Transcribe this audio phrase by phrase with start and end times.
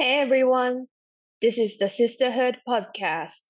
[0.00, 0.86] Hey everyone,
[1.42, 3.42] this is the Sisterhood Podcast.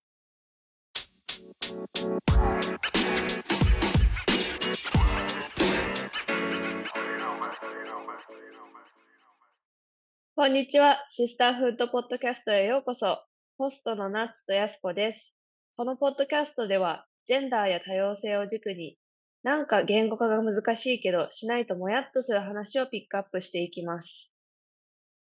[10.35, 11.05] こんにちは。
[11.11, 13.23] シスターフードポッドキャストへようこそ。
[13.59, 15.35] ホストのナッツとヤスコです。
[15.77, 18.97] このポッドキャストでは、ジェンダーや多様性を軸に、
[19.43, 24.33] なんか言語化が難しいけど、しないともやっとする話をピックアップしていきます。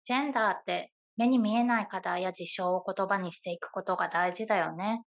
[0.04, 5.04] ジェンダーって目に見えない課題や事象を言葉にしていくことが大事だよね。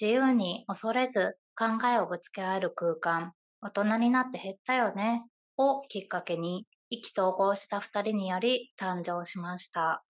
[0.00, 5.24] 自由に恐れず考えをぶつけ合える空間、大人になって減ったよね、
[5.56, 10.04] をきっかけに意気投合した二人により誕生しました。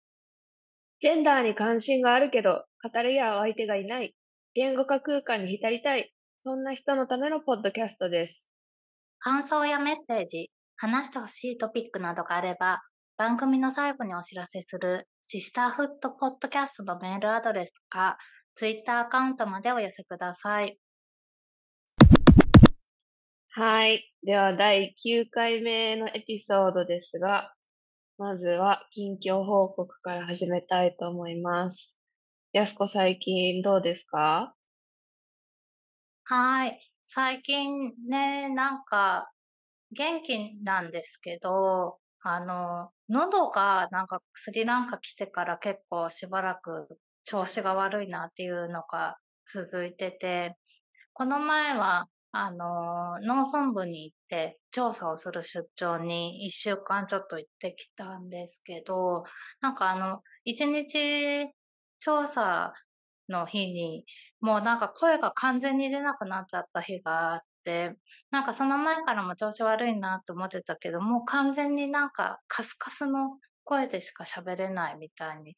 [1.00, 4.14] ジェンダーに関心があるけど、語り合う相手がいない。
[4.52, 6.12] 言語化空間に浸りたい。
[6.38, 8.52] そんな人のためのポッドキャストです。
[9.18, 12.82] 感想やメッセージ、話してほしいトピックなどがあれば、
[13.16, 18.18] 番組の最後にお知らせするシスターフットポッドキャストのメールアドレスか、
[18.56, 20.76] ツイッターアカウントまでお寄せください。
[23.50, 24.12] はい。
[24.24, 27.54] では、第9回目のエピソードですが、
[28.18, 31.96] まずは近況報告から始めたいと思います。
[32.52, 34.52] やすこ最近どうですか？
[36.24, 36.76] はい。
[37.04, 39.30] 最近ね、なんか、
[39.92, 50.56] 元気なんですけど、あの、喉がなんかスリランカ来てから結構しばらく調子が悪いなっていうのが続いてて、
[51.12, 59.24] この前は、あの、農村部に行って調査をする出張に一週間ちょっと行ってきたんですけど、
[59.60, 61.48] なんかあの、一日
[61.98, 62.72] 調査
[63.28, 64.04] の日に、
[64.40, 67.40] もうなんか声が完全に出なくなっちゃった日があっ、
[68.30, 75.56] なんかその前からも調子悪いなと思ってたけど、もう完全になんかカスカスの声でしか喋れないみたいに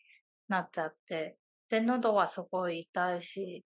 [0.49, 3.65] なっちゃって、で、喉はすごい痛いし、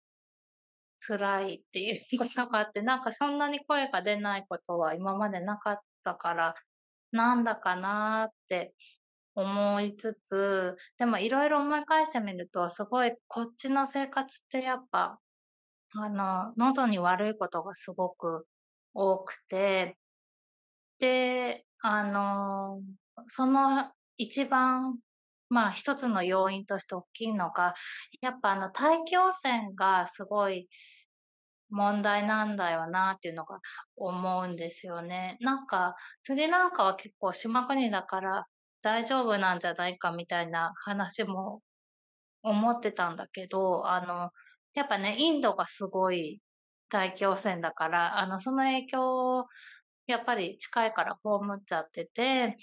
[0.98, 6.54] 辛いっていう ことがあって、なんかそんなに声が出ないことは今までなかったから、
[7.12, 8.74] なんだかなって
[9.34, 15.20] 思いつつ、でもいろいろ思い返してみると、すごいこっちの生活ってやっぱ、
[15.96, 18.46] あの、喉に悪いことがすごく
[18.94, 19.96] 多くて、
[20.98, 22.80] で、あの、
[23.28, 24.98] その一番、
[25.50, 27.74] まあ一つの要因として大きいのが、
[28.20, 30.68] やっぱあの大気汚染がすごい
[31.70, 33.58] 問題なんだよなっていうのが
[33.96, 35.36] 思うんですよね。
[35.40, 38.46] なんか、スリランカは結構島国だから
[38.82, 41.62] 大丈夫なんじゃないかみたいな話も
[42.42, 44.30] 思ってたんだけど、あの、
[44.74, 46.40] やっぱね、インドがすごい
[46.88, 49.46] 大気汚染だから、あの、その影響を
[50.06, 51.20] やっぱり近いから被
[51.60, 52.56] っちゃってて、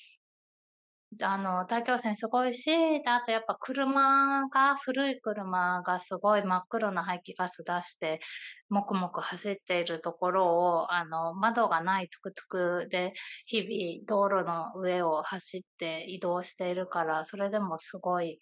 [1.21, 2.71] あの、大気汚染すごいし、
[3.05, 8.21] あとやっぱ車が、古い車がすごい真っ黒な排気ガス出して、
[8.69, 12.45] もくもく走っているところを、あの、窓がないトゥクトゥ
[12.85, 13.13] クで
[13.45, 18.39] 日々道路の上を走って移動しているから、それでもすごい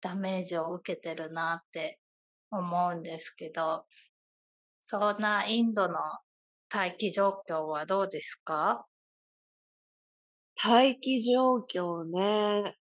[0.00, 2.00] ダメージを受けてるなって
[2.52, 3.86] 思うんですけど、
[4.80, 5.96] そんなインドの
[6.68, 8.86] 大気状況はどうですか？
[10.56, 12.76] 大気状況ね。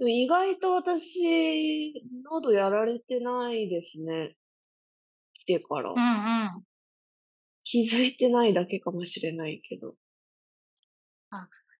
[0.00, 1.92] 意外と私、
[2.24, 4.36] 喉やられてないですね。
[5.34, 5.90] 来てから。
[5.90, 6.64] うんうん。
[7.64, 9.94] 気づいてないだけかもしれないけど。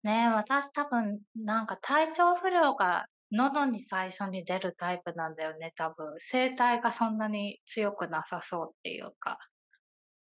[0.04, 6.16] ねえ、私多分、なんか体調不良が喉に最初に出るタイプなんだよね、多分。
[6.18, 9.38] 声帯がそんなに強くなさそうっていうか。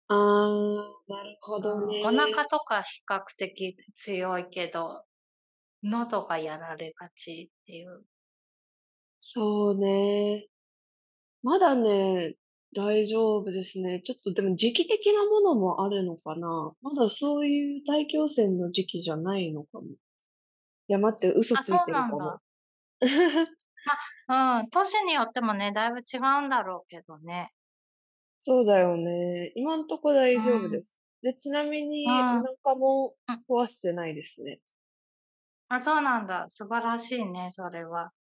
[0.09, 0.77] あー、
[1.09, 2.03] なるほどね。
[2.05, 5.05] お腹とか比較的強いけど、
[5.85, 8.03] 喉がやられがちっていう。
[9.21, 10.49] そうね。
[11.43, 12.35] まだね、
[12.75, 14.03] 大丈夫ですね。
[14.05, 16.73] ちょっとでも時期的なものもあるのかな。
[16.83, 19.87] まだそういう大気汚染の時期じゃないのかも。
[19.87, 19.97] い
[20.89, 22.41] や、待って、嘘あ、ついてるかも。
[23.01, 24.61] なんだ。
[24.61, 27.53] うん、都市によってもね、だいぶ違うんだろうけどね。
[28.39, 29.53] そうだよね。
[29.55, 30.99] 今んとこ大丈夫うんです。
[31.23, 34.61] で、ちなみに、うんお腹もうん壊してないですね。
[35.69, 36.47] あ、そうなんだ。
[36.49, 38.13] 素晴らしいね、それは。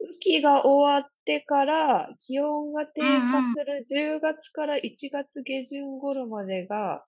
[0.00, 7.04] 雨季が終わってから気温が低うんうん下する10月から1月下旬頃までが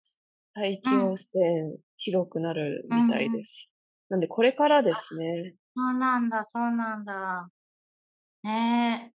[0.54, 3.72] 大気汚染ひどくなるみたいです。
[4.08, 5.54] なんでこれからですね。
[5.78, 7.48] そうなんだ、そうなんだ。
[8.42, 9.12] ね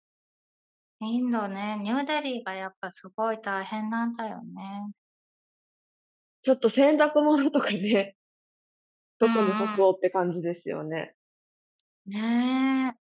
[1.02, 1.06] え。
[1.06, 4.94] インドね、ニューデリーがやっぱすごい大変なんだよね。
[6.44, 8.16] ちょっと洗濯物とかね、
[9.20, 11.16] どこに干そうって感じですよね。
[12.06, 13.00] ねえ。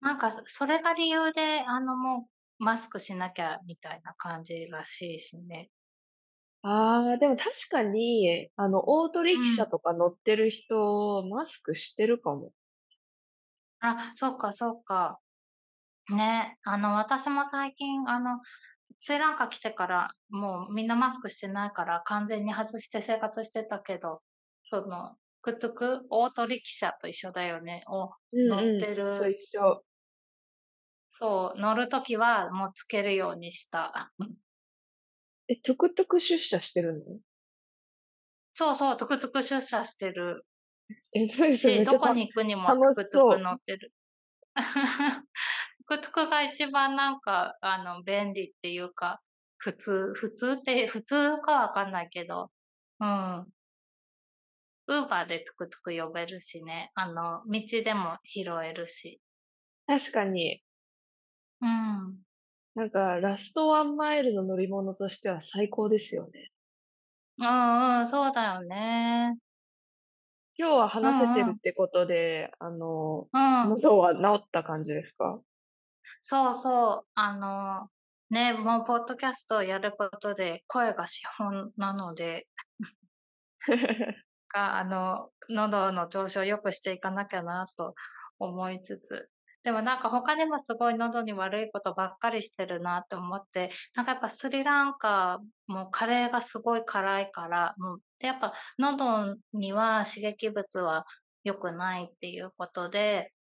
[0.00, 2.28] なんか、それが理由で、あの、も
[2.60, 5.70] うマスクしなきゃみたいな感じらしいしね。
[6.62, 9.38] ああ、でも確かに、あの、オートうん。
[9.38, 12.52] リキシャとか乗ってる人、マスクしてるかも。
[13.90, 15.20] あ、そっかそっか。
[16.10, 18.40] ね、あの、私も最近、あの、
[18.98, 24.22] スリランカ来てから、もうみんなマスクしてないから、完全に外して生活してたけど、
[24.64, 28.10] その、トゥクトゥク、オートリキシャと一緒だよね、を
[28.46, 29.84] 乗っうんうん、一緒。
[31.10, 34.12] そう、乗る時はもうつけるようにした。
[35.48, 37.20] え、トゥクトゥク出社してるの？
[38.54, 40.46] そうそう、トゥクトゥク出社してる
[41.14, 43.38] え、何それ、し、めっちゃたどこに行くにもトゥクトゥク。
[43.38, 43.92] 乗ってる。
[44.54, 49.22] トゥクトゥクが一番なんか、あの、便利っていうか、
[49.58, 52.50] 普通普通って普通かわかんないけど、
[53.00, 53.46] うん。
[54.88, 59.20] ウーバーでトゥクトゥク呼べるしね、あの、道でも拾えるし。
[59.86, 60.62] 確かに。
[61.60, 62.26] うん。
[62.76, 66.52] なんか、ラストワンマイルの乗り物としては最高ですよね。
[67.38, 69.36] うんうん、そうだよね。
[70.58, 71.52] 今日はう話せてんうん。
[71.52, 73.78] るってことで、あの、うん。
[73.78, 75.42] 喉は治った感じですか？
[76.20, 77.90] そうそう、あの、
[78.30, 82.48] ね、もうポッドキャストをやることで、声が資本なので、
[84.52, 87.94] が、あの、喉の調子を良くしていかなきゃなと
[88.38, 89.30] 思いつつ、
[89.62, 101.04] でもなんか他にもすごい喉に悪いことばっかりしてるなと思って、なんかやっぱスリランカもカレーがすごい辛いから、うん、で、やっぱ喉には刺激物は
[101.44, 103.32] 良くないっていうことで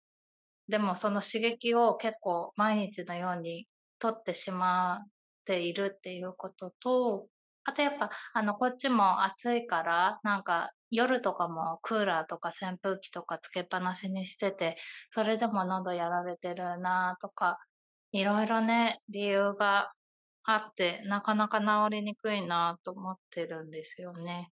[0.68, 3.68] でもその刺激を結構毎日のように
[3.98, 5.06] 取ってしまっ
[5.44, 7.28] ているっていうことと、
[7.64, 14.76] あとやっぱ、あの、こっちも暑いから、なんか夜とかもクーラーとか扇風機とかつけっぱなしにしてて、
[15.10, 17.58] それでも喉やられてるなとか、
[18.12, 19.92] いろいろね、理由が
[20.44, 24.53] あって、なかなか治りにくいなと思ってるんですよね。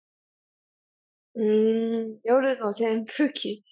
[1.38, 3.63] うーん、夜の扇風機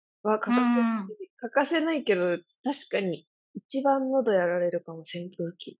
[0.24, 1.12] はう欠かせないん。
[1.38, 5.78] 欠かせないけど、確かに一番喉やられるかも、扇風機。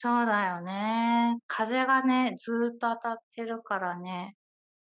[0.00, 1.38] そうだよね。
[1.48, 4.36] 風がね、ずっと当たってるからね。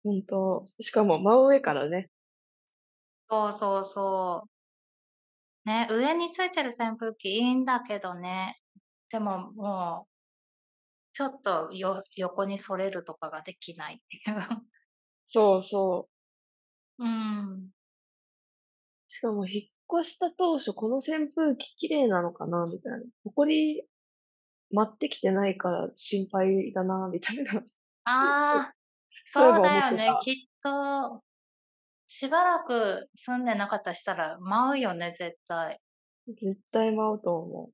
[0.04, 0.66] ほんと。
[0.80, 2.12] しかも真上からね。
[3.30, 4.50] そうそうそう。
[5.66, 8.60] ね、上についてる扇風機いいんだけどね。
[9.10, 10.10] でも、もう、
[11.14, 14.71] ちょっと、よ横にそれるとかができないっていう。
[15.34, 16.10] そうそ
[17.00, 17.04] う。
[17.04, 17.72] うん。
[19.08, 23.00] しかも引っ越した当初、この扇風機綺麗なのかなみたいな。
[23.26, 23.84] 埃
[24.72, 27.64] 舞ってきてないから心配だなみたいな。
[28.06, 28.74] ああ、
[29.26, 30.18] そうだよね。
[30.22, 31.24] きっと、
[32.08, 35.82] しばらく住んでなかったりしたら舞うよね、絶対。
[36.28, 37.72] 絶対舞うと思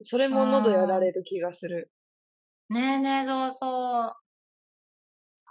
[0.00, 0.04] う。
[0.04, 1.00] それうも喉やら。
[1.00, 1.92] れる気がする。
[2.70, 4.19] ねえねえ、そうそう。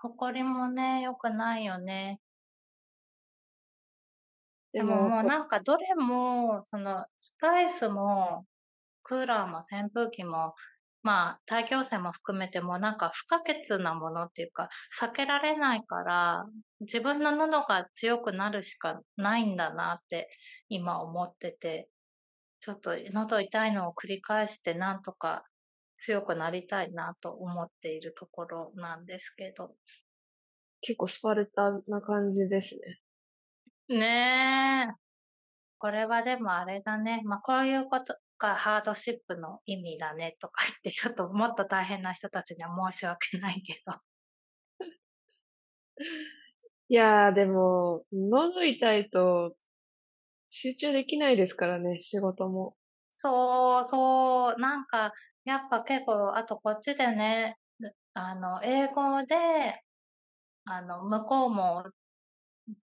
[0.02, 2.20] 埃もね、良くないよね。
[4.74, 8.46] でもでも、こもうなんかどれも、そのスパイスも
[9.04, 10.54] クーラーも扇風機も、
[11.02, 14.70] まあ、大気汚染も含めてもなんか不可欠なものっていうか、
[15.00, 16.46] 避けられないから、
[16.82, 20.30] 自分の喉が強くなるしかないんだなって
[20.70, 21.90] 今思ってて、
[22.60, 25.44] ちょっと喉痛いのを繰り返してなんとか
[26.00, 29.76] 強くなりたいなと思っているところなんですけど。
[30.82, 32.80] 結構スパルタな感じです
[33.90, 33.98] ね。
[33.98, 34.94] ねえ。
[35.78, 37.22] これはでもあれだね。
[37.26, 43.94] ま、こういうことがハードシップの意味だねとか言って、ちょっともっと大変な人たちには申し訳ないけど。
[46.90, 49.56] いや、でも、喉痛いと
[50.50, 52.76] 集中できないですからね、仕事も。
[53.12, 55.14] そうそう、なんか、
[55.50, 57.58] やっぱ結構、あとこっちでね、
[58.14, 59.82] あの、英語で、
[60.66, 61.86] あの、向こうも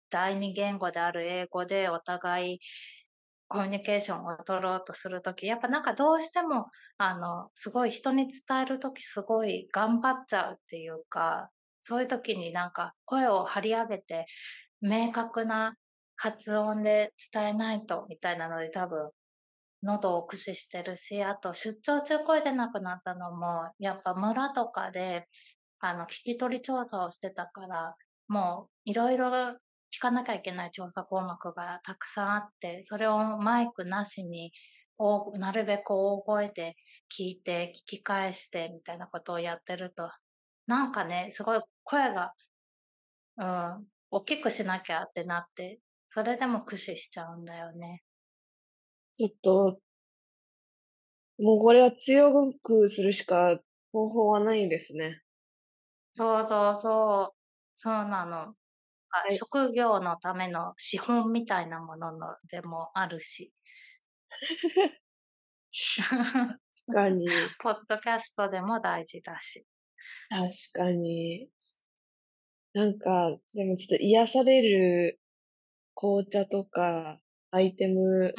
[0.10, 2.60] 第二言語である英語でお互い
[3.48, 11.50] コミュニケーションを取ろうとする時、やっぱなんかどうしても、あの、すごい人に伝える時すごい頑張っちゃうっていうか、
[11.82, 14.26] そういう時になんか声を張り上げて、
[14.82, 15.76] 明確な
[16.18, 19.12] 発音で伝えないとみたいなので多分
[19.84, 25.28] 喉を駆使してるし、あと出張中声出なくなったのも、やっぱ村とかで、
[25.80, 27.96] あの、聞き取り調査をしてたから、
[28.28, 29.30] もういろいろ
[29.92, 34.52] 聞かなきゃいけない調査項目がたくさんあって、それをマイクなしに、
[35.36, 36.76] なるべく大声で
[37.18, 40.10] 聞いて、聞き返してみたいなことをやってると、
[40.68, 42.34] なんかね、すごい声が、
[43.38, 48.02] うん、大きくしなきゃってなってそれでも駆使しちゃうんだよね。
[49.20, 49.82] ちょっと、
[51.40, 53.60] もうこれは強くするしか
[53.92, 55.24] 方法はないですね。
[56.12, 57.38] そうそうそう。
[57.76, 58.56] そうなの。
[59.12, 59.38] あはい。
[59.38, 63.54] 職業のための資本みたいなもののでもあるし。
[66.86, 67.28] 確かに。
[67.60, 69.66] ポッドキャストでも大事だし。
[70.30, 71.50] 確かに。
[72.74, 75.22] なんか、でもちょっと癒される
[75.96, 78.34] 紅茶とかアイテム、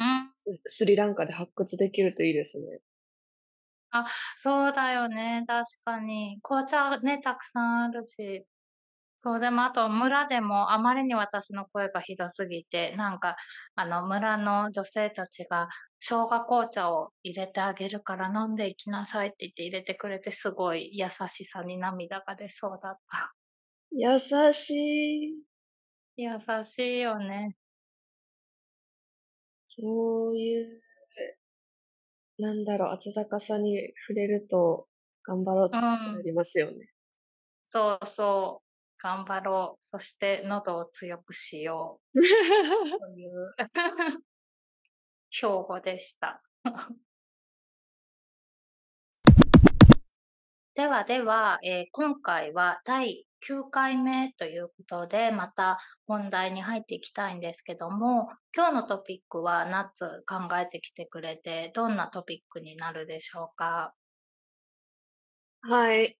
[0.65, 2.81] スリランカで発掘できるといいですね。
[3.91, 4.05] あ、
[4.37, 6.39] そうだよね、確かに。
[6.41, 8.45] 紅茶ね、たくさんあるし。
[9.17, 13.35] そう、でもあと村でもあまりに私の声がひどすぎて、なんか、
[13.75, 23.33] あの、村の女性たちが生姜紅茶を入れてあげるから飲んでいきなさいって言って入れてくれて、すごい優しさに涙が出そうだった。
[23.91, 24.17] 優
[24.53, 25.43] しい。
[26.15, 27.55] 優しいよね。
[29.73, 30.81] そういう、
[32.39, 34.89] なんだろう、温かさに触れると
[35.23, 35.77] 頑張ろうって。
[35.77, 36.89] なりますよね。
[37.63, 38.67] そうそう。
[39.01, 39.83] 頑張ろう。
[39.83, 42.19] そして喉を強くしよう。
[42.19, 42.27] と
[43.17, 43.55] いう
[45.29, 46.43] 標語でした。
[50.75, 63.95] ではでは、えー今回は第9回目ということで、また本題に入っていきたいんですけども、今日のトピックはナッツ考えてきてくれて、どんなトピックになるでしょうか？
[65.61, 66.19] はい。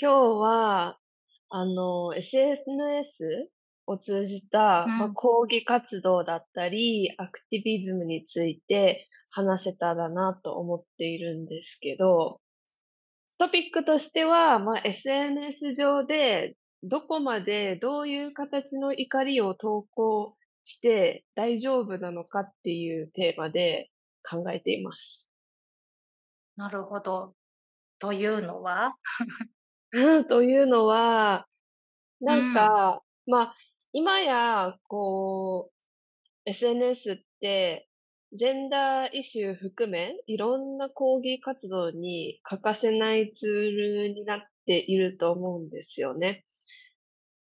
[0.00, 1.00] 今日は、
[1.50, 3.50] あの、SNS
[3.86, 12.41] を通じた、まあ、うん抗議活動だったり、アクティビズムについて話せたらなと思っているんですけど、
[13.42, 20.32] トピックとしては、まあ、SNS 上でどこまでどういう形の怒りを投稿
[20.62, 23.90] して大丈夫なのかっていうテーマで
[24.22, 25.28] 考えています。
[26.56, 27.34] なるほど。
[27.98, 28.96] というのは？
[29.92, 31.46] うんというのは、
[32.20, 33.56] なうんんか、まあ、
[33.92, 35.70] 今や、こ
[36.46, 37.88] う、SNS って、
[38.34, 46.44] ジェンダーイシュー含め、いろんな抗議活動に欠かせないツールになっていると思うんですよね。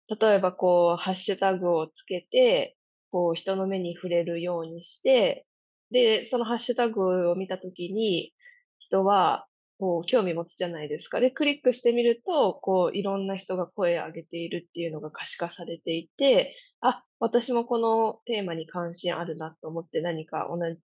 [0.08, 2.76] 例えば、こう、ハッシュタグをつけて、
[3.12, 5.46] こう、人の目に触れるようにして、
[5.92, 8.32] で、そのハッシュタグを見たときに、
[8.80, 9.46] 人は、
[9.80, 11.20] こう、興味持つじゃないですか。
[11.20, 20.78] で、クリックしてみると、こう、いろんな人が声を上げているっていうのが可視化されていて、あ、私もこのテーマに関心あるなと思って何か同じ、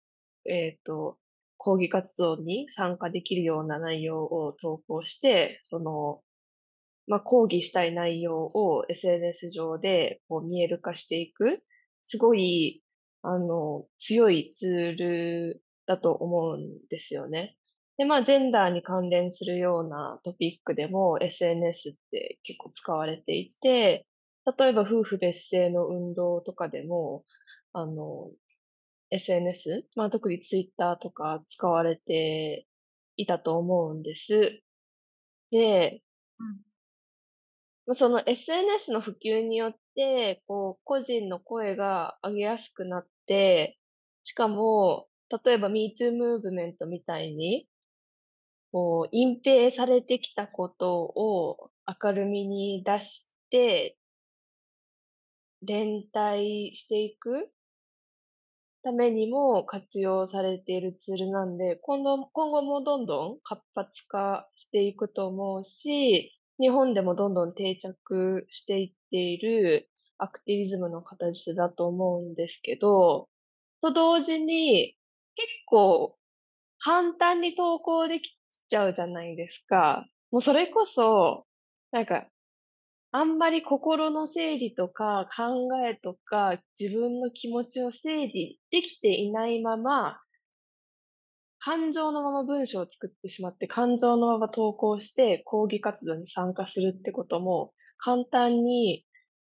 [0.47, 1.19] えっと、
[1.57, 6.23] 抗議活動に参加できるような内容を投稿して、その、
[7.07, 11.63] まあ、抗議したい内容を SNS 上でこう見える化していく、
[12.03, 12.83] すごい、
[13.23, 17.57] あの、強いツールだと思うんですよね。
[17.99, 24.07] で、まあ、ジェンダーに関連するようなトピックでも SNS って結構使われていて、
[24.59, 27.25] 例えば夫婦別姓の運動とかでも、
[27.73, 28.33] あの、
[29.11, 32.67] SNS、まあ、特に Twitter とか使われて
[33.17, 34.63] いたと思うんです。
[35.51, 36.03] で、
[36.39, 36.63] うん
[37.87, 43.79] まあその SNS の普及によって、こう、個人の声が上げやすくなって、
[44.23, 45.09] しかも、
[45.45, 47.69] 例えば MeToo ムーブメントみたいに、
[48.73, 51.71] こう、隠蔽されてきたことを
[52.03, 53.97] 明るみに出して、
[55.63, 57.53] 連帯していく
[58.83, 69.89] ためにも活用されているツールなんで、今度、今後もどんどん活発化していくと思うし、日本でもどんどん定着していっている
[70.19, 73.29] アクティビズムの形だと思うんですけど、
[73.83, 74.97] と同時に
[75.35, 76.17] 結構
[76.79, 78.31] 簡単に投稿でき
[78.73, 80.07] ちゃうじゃないですか。
[80.31, 81.45] もうそれこそ、
[81.91, 82.27] なんか、
[83.11, 90.19] あんまり心の整理とか考えとか自分の気持ちを整理できていないまま、
[91.59, 99.05] 感情のまま文章を作ってしまって、感情のまま投稿して抗議活動に参加するってことも簡単に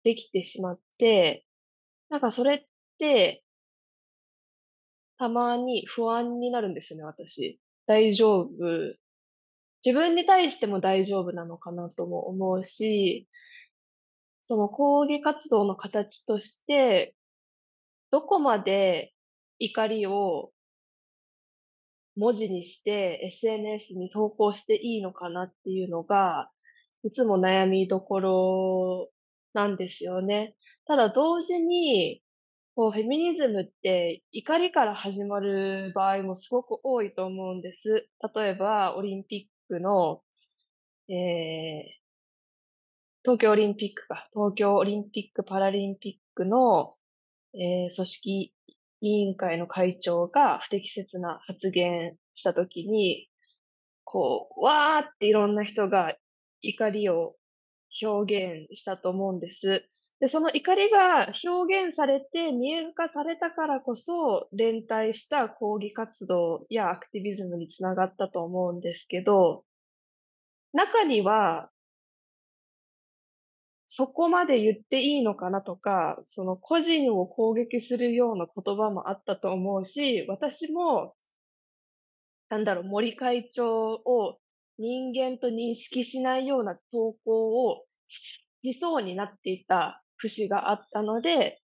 [0.04, 1.46] できてしまって、
[2.10, 2.66] なんかそれっ
[2.98, 3.44] て、
[5.20, 7.60] たまに不安になるんですよね、私。
[7.86, 8.50] 大丈夫。
[9.86, 13.28] 自分に対しても大丈夫なのかなとも思うし、
[14.44, 17.16] その抗議活動の形として、
[18.12, 19.14] どこまで
[19.60, 20.52] 怒りを
[22.16, 26.50] 文字にして SNS に投稿していいのかなっていうのが、
[27.04, 29.10] いつも悩みどころ
[29.54, 30.56] なんですよね。
[30.86, 32.22] ただ同時に、
[32.76, 38.08] こう、フェミニズムって怒りから始まる場合もすごく多いと思うんです。
[38.36, 40.22] 例えば、オリンピックの、
[41.10, 41.16] えー、
[43.24, 46.94] 東京オリンピックか、東京オリンピック・パラリンピックの、
[47.54, 48.54] えー、組織
[49.02, 53.28] 委員会の会長が不適切な発言したときに、
[54.04, 56.16] こう、わーっていろんな人が
[56.62, 57.36] 怒りを
[58.02, 59.86] 表現したと思うんです。
[60.24, 69.66] で、その怒りが表現されて見える化されたからこそ、連帯した抗議活動やアクティビズムにつながったと思うんですけど、
[70.72, 71.70] 中には、
[73.86, 81.16] そこまで言っていいのかなとか、その個人を攻撃するような言葉もあったと思うし、私も、
[82.48, 84.40] なんだろう、森会長を
[84.78, 88.48] 人間と認識しないような投稿をし
[88.80, 91.62] そうになっていた節があったので、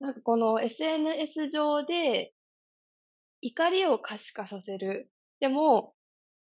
[0.00, 2.32] なんかこの SNS 上で
[3.40, 5.10] 怒りを可視化させる。
[5.40, 5.94] でも、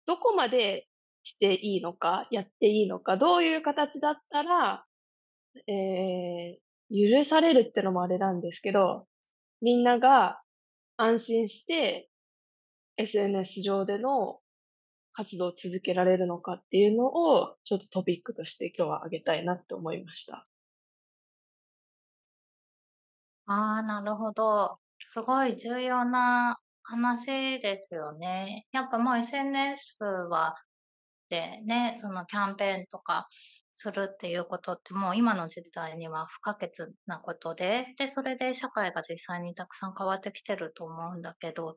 [0.06, 0.86] どこまで
[1.22, 4.84] していいのか、やっていいのか、どういう形だったら、
[5.66, 9.06] えー、許されるってのもあれなんですけど、
[9.62, 10.40] みんなが
[10.96, 12.08] 安心して
[12.98, 14.40] SNS 上での
[15.12, 20.46] 活動を続けられるのかっていうのを、ちょっとトピックとして今日は挙げたいなって思いました。
[23.46, 24.78] ああ、なるほど。
[25.00, 28.66] すごい重要な話ですよね。
[28.72, 30.54] やっぱもう SNS は、
[31.28, 33.28] でね、そのキャンペーンとか
[33.74, 36.72] するっていうことってもう今の時代には不可欠
[37.06, 41.76] なことで、で、それで社会が実際にたくさん変わってきてると思うんだけど、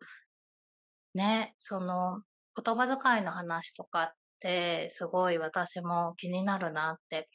[1.14, 2.22] ね、その
[2.62, 7.30] 言葉遣いの話とかってすごい私も気になるなって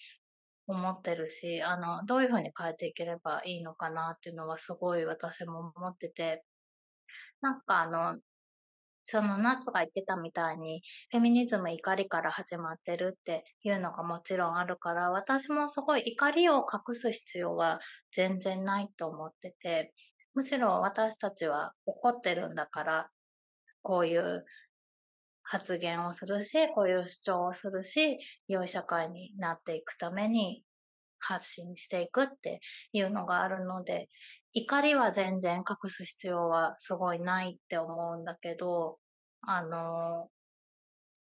[0.66, 6.44] 思ってるし、あの、どういうふうに変えていければいいのかなっていうのはすごい私も思ってて、
[7.40, 8.21] なんかあの、
[9.04, 17.80] そのナッツが言ってたみたいに、フェミニズム怒りから始まってるっていうのがもちろんあるから、私もすごい怒りを隠す必要は
[18.12, 19.93] 全然ないと思ってて、
[20.34, 23.10] むしろ私たちは怒ってるんだから、
[23.82, 24.45] こういう
[25.45, 30.65] 発言をするし、こういう主張をするし、良い社会になっていくために
[31.19, 32.61] 発信していくって
[32.93, 34.09] いうのがあるので、
[34.54, 38.99] 怒りは全然隠す必要はすごいないって思うんだけど、
[39.43, 40.28] あの、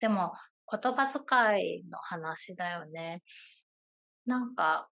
[0.01, 0.33] でも
[0.71, 3.23] 言葉遣いの話だよね。
[4.27, 4.89] なんか、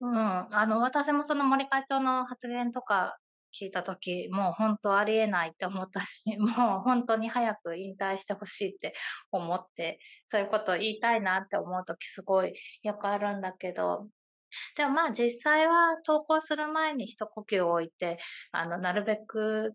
[0.00, 3.16] うん、あの、私もその森会長の発言とか
[3.58, 8.94] 聞いた時、もう本当ありえないって思ったし、 もう本当に早く引退してほしいって
[9.30, 14.08] 思って、そういうことを言いたいなって思う時すごいよくあるんだけど、
[14.76, 18.18] でもまあ実際は投稿する前に一呼吸を置いて、
[18.52, 19.74] あの、なるべく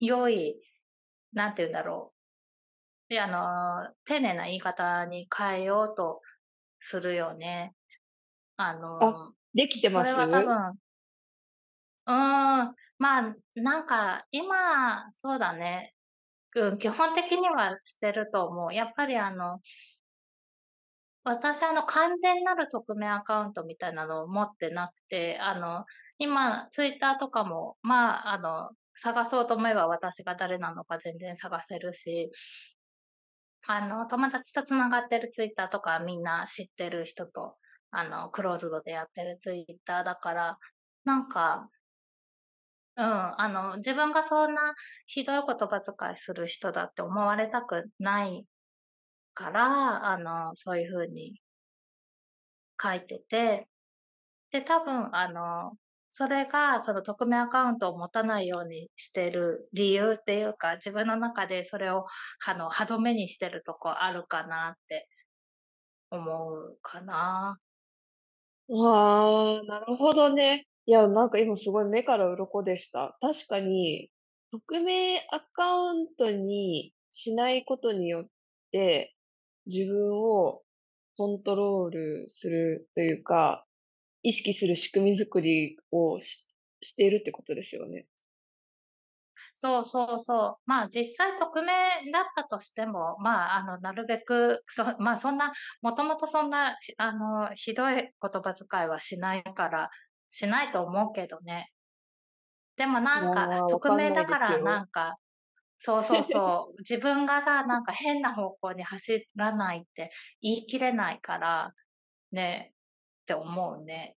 [0.00, 0.60] 良い、
[1.32, 2.14] なんて言うんだろ
[3.08, 3.10] う。
[3.10, 6.20] で、あの、丁寧な言い方に変えようと
[6.80, 7.74] するよね。
[8.56, 10.14] あの、できてます？
[10.14, 10.78] それは多分、
[12.06, 15.94] うーん、まあ、なんか、今、そうだね。
[16.54, 18.74] うん、基本的にはしてると思う。
[18.74, 19.60] やっぱりあの、
[21.24, 25.84] 私あの、完全なる匿名アカウントみたいなのを持ってなくて、あの、
[26.18, 32.30] 今、ツイッターとかも、まあ、あの、探そうと思えば私が誰なのか全然探せるし、
[33.66, 37.56] あの、友達と繋がってるツイッターとかみんな知ってる人と、
[37.90, 40.58] あの、クローズドでやってるツイッターだから、
[41.04, 41.68] なんか、
[42.96, 43.04] うん、
[43.40, 44.74] あの、自分がそんな
[45.06, 48.46] ひどい言葉遣いする人だって思われたくない
[49.34, 51.40] から、あの、そういう風に
[52.82, 53.68] 書いてて、
[54.50, 55.74] で、多分、あの、
[56.10, 62.06] それが、その匿名アカウントを持たないようにしてる理由っていうか、自分の中でそれを、
[62.46, 65.08] あの、歯止めにしてるとこあるかなって
[66.10, 66.22] 思
[66.54, 67.60] うかな。
[68.72, 70.66] ああ、なるほどね。
[70.86, 73.16] いや、なんか今すごい目から鱗でした。
[73.20, 74.10] 確かに、
[74.50, 78.30] 匿名アカウントにしないことによっ
[78.72, 79.14] て、
[79.66, 80.62] 自分を
[81.16, 83.66] コントロールするというか、
[84.22, 86.48] 意識する仕組み作りをし
[86.82, 88.08] しているってことですよね。
[89.54, 90.62] そうそうそう。
[90.66, 91.72] まあ実際匿名
[92.12, 99.90] だったとしても、まああの、なるべく、そまあそんな、もともとそんな、あの、ひどい言葉遣いはしないから、
[100.30, 101.70] しないと思うけどね。
[102.76, 105.16] でもなんか、匿名だからなんか、
[105.78, 111.74] そうそうそう、自分がさ、なんか変な方向に走らないって言い切れないから、
[112.32, 112.74] ね、
[113.22, 114.16] って思うね。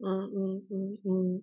[0.00, 1.42] うんうんうんうん。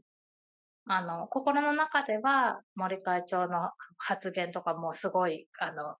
[0.87, 5.95] あの、心の中では森会長の発言とかもすごい、あの、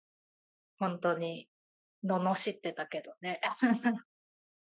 [0.78, 1.49] 本当に
[2.06, 3.41] 罵ってたけどね。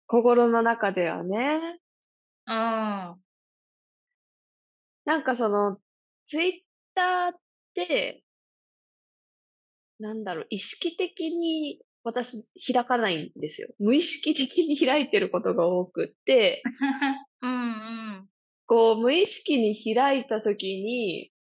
[0.07, 1.80] 心の中ではね。
[2.51, 3.21] うん。
[5.05, 5.79] なんかその、
[6.25, 6.51] ツイッ
[6.95, 7.39] ターっ
[7.73, 8.23] て、
[9.99, 13.69] なんだろう、意識的に私開かないんですよ。
[13.79, 16.63] 無意識的に開いてることが多くって、
[17.41, 17.67] うんう
[18.21, 18.29] ん。
[18.65, 21.31] こう、無意識に開いたときに、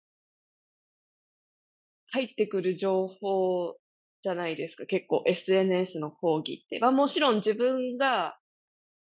[2.13, 3.77] 入ってくる情報
[4.23, 4.85] じゃないですか。
[4.87, 6.79] 結構 SNS の講義って。
[6.81, 8.37] まあもちろん自分が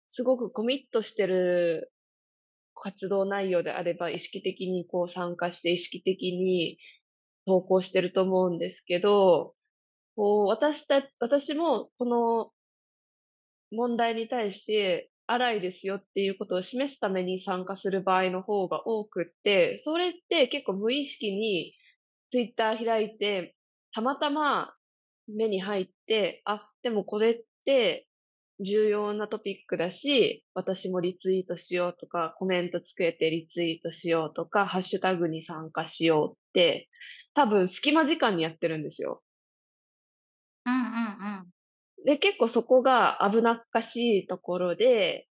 [0.09, 1.89] すごくコミットしてる
[2.74, 6.78] 活動内容であれば意識的にこう参加して意識的に
[7.46, 9.54] 投稿してると思うんですけど、
[10.16, 12.50] こう私た、私もこの
[13.70, 21.74] 問題に対して荒いですよっていうことを示すために参加する場合の方が多くって、それって結構無意識に
[22.30, 23.54] ツイッター開いて、
[23.92, 24.74] たまたま
[25.28, 28.09] 目に入って、あ、でもこれって
[28.61, 36.88] 重要なトピックだし、私もリツイートしようとか、コメントつけてリツイートしようとか、ハッシュタグに参加しようって、
[37.35, 39.23] 多分隙間時間にやってるんですよ。
[40.66, 40.83] うんうんう
[41.42, 42.05] ん。
[42.05, 45.27] で、結構そこが危なっかしいところで、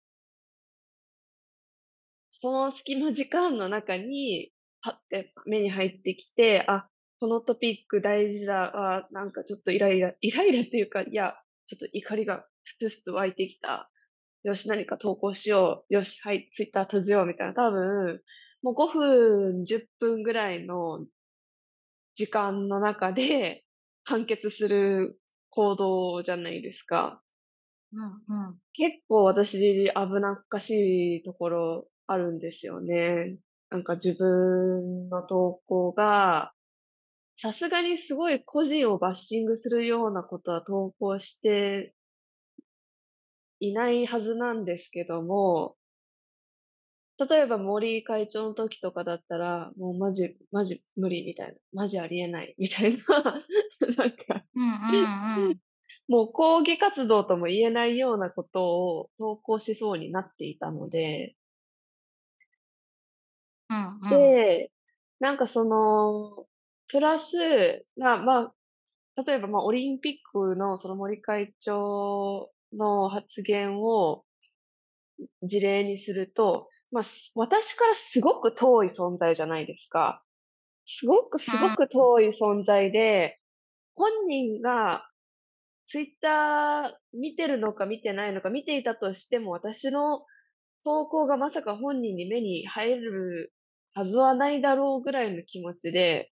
[2.30, 6.88] その隙間時間の中に、パッて目に入ってきて、あ、
[7.20, 11.36] このトピック大事だ、あ、なんかちょっとイライラ、イライラっていうか、いや、
[11.66, 13.90] ちょっと怒りがふつふつ湧いてきた。
[14.44, 15.94] よし、何か投稿しよう。
[15.94, 17.54] よし、はい、ツイッター飛べよう、みたいな。
[17.54, 18.22] 多分、
[18.62, 21.06] もう5分、10分ぐらいの
[22.14, 23.64] 時間の中で
[24.04, 27.22] 完結する行動じゃないですか。
[27.94, 28.60] うんうん。
[28.74, 33.38] 結構私危なっかしいところあるんですよね。
[33.70, 36.54] なんか自分の投稿が、
[37.36, 41.94] さすがにすごい個人をバッシングするようなことは投稿して
[43.60, 45.76] いないはずなんですけども、
[47.20, 51.54] 例えば森会長の時とかだったら、もうマジ、マジ無理みたいな。
[51.74, 53.02] マジありえないみたいな。
[53.98, 55.60] なんか、うんうんうん。
[56.08, 61.36] もう抗議活動とも言えないようなことを投稿しそうになっていたので、
[63.70, 64.10] うんうん。
[64.10, 64.72] で、
[65.20, 66.48] なんかその、
[66.88, 68.54] プラス、まあ、まあ、
[69.24, 74.24] 例えばまあオリンピックのその森会長の発言を
[75.44, 80.24] 事例にすると、まあ、す私からすごく遠い存在じゃないですか。
[80.86, 83.40] すごくすごく遠い存在で、
[83.96, 85.10] 本人が
[85.86, 90.26] ツイッター見てるのか見てないのか見ていたとしても私の
[90.84, 93.54] 投稿がまさか本人に目に入る
[93.94, 96.32] はずはないだろうぐらいの気持ちで、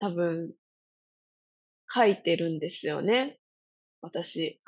[0.00, 0.52] 多分、
[1.92, 3.38] 書いてるんですよね。
[4.00, 4.60] 私。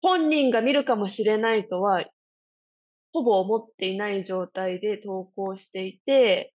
[0.00, 2.04] 本人が見るかもしれないとは、
[3.12, 6.54] ほぼ思っていない状態で投稿していて、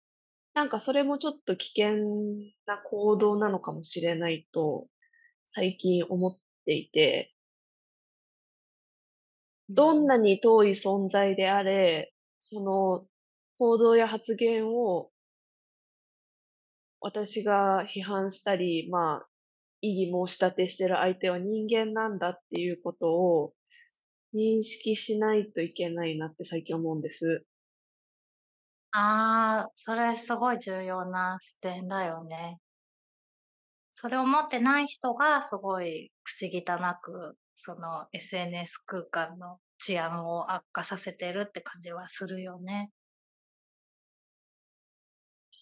[0.55, 2.05] なんかそれもちょっと危険
[2.66, 4.87] な行動なのかもしれないと、
[5.44, 7.35] 最近思っていて、
[9.68, 13.07] どんなに遠い存在であれ、その
[13.59, 15.11] 行動や発言を
[17.01, 19.32] 私が批判したり、まあ、
[19.83, 23.55] 異議申し立てしてる相手は人間なんだっていうことを
[24.35, 27.47] 認識しないといけないなって最近思うんです。
[28.92, 32.59] ああ、それすごい重要な視点だよね。
[33.92, 42.90] それを持ってない人がすごい口汚く、その SNS 空間の治安を悪化させてるって感じはするよね。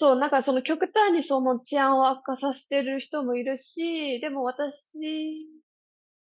[0.00, 4.98] そう、なんかその極端にその治安を悪化させてる人もいるし、でも私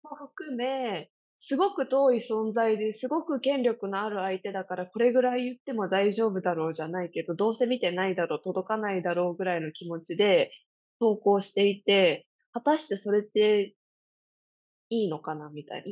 [0.01, 10.49] も含め、すごく遠い存在ですごく権力のある相手だからこれぐらい言っても大丈夫だろうじゃないけど、どうせ見てないだろう、届かないだろうぐらいの気持ちで
[10.99, 13.75] 投稿していて、果たしてそれって
[14.89, 15.83] いいのかなみたい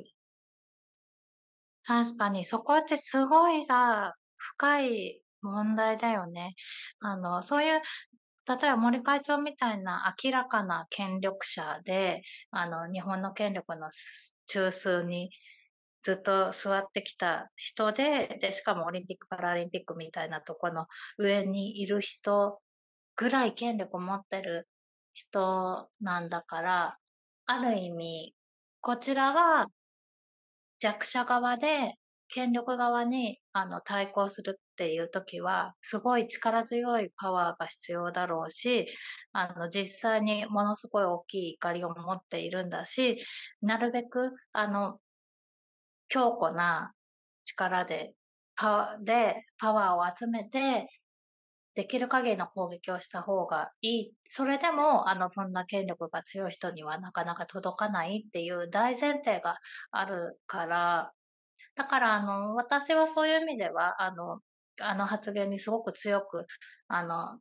[1.86, 2.02] な。
[2.02, 6.55] 確かに、そこってすごいさ、深い問題だよね。
[6.99, 7.81] あの、そういう、
[8.47, 13.89] 例えば森会長みたいな明らかな権力者で、あの、日本の権力の
[14.47, 15.29] 中枢に
[16.03, 20.86] ずっと座ってきた人で、で、しかもオリンピック・パラリンピックみたいなとこの
[21.17, 22.62] 上にいる人
[23.15, 24.67] ぐらい権力を持ってる
[25.13, 26.97] 人なんだから、
[27.47, 28.36] ある意味、
[28.81, 29.67] こちらは
[30.79, 31.95] 弱者側で
[32.27, 38.88] 権力側にあの対抗するっていう時は、すごい力強いパワーが必要だろうし、
[39.31, 43.23] あの実際にものすごい大きい怒りを持っているんだし、
[43.61, 44.99] なるべくあの
[46.09, 46.93] 強固な
[47.43, 48.13] 力で
[48.55, 50.88] パワでパワーを集めて、
[51.75, 54.13] できる限りの攻撃をした方がいい。
[54.29, 59.57] それでも、あの、そんな権力が強い人にはなかなか届かないっていう大前提が
[59.91, 61.11] あるから、
[61.75, 64.39] だから、あの、私はそういう意味では、あの、
[64.79, 66.45] あの発言にすごく強く、
[66.88, 67.39] あの、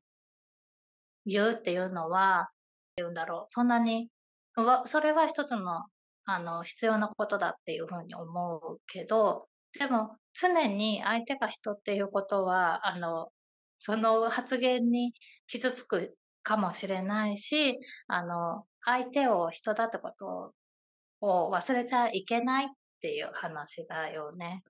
[1.26, 2.50] 言うっていうのは、
[2.96, 3.52] 言うんだろう。
[3.52, 4.10] そんなに、
[4.86, 5.84] それは一つの、
[6.26, 13.32] あの、必要なことだっていうふうに思うけど、でも、常に相手が人っていうことは、あの、
[13.78, 15.12] その発言に
[15.46, 20.54] 傷つくかもしれないし、あの、相手を人だってこと
[21.20, 22.68] を忘れちゃいけないっ
[23.00, 24.62] ていう話だよね。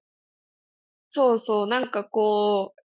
[1.16, 2.82] そうそう、なんかこう、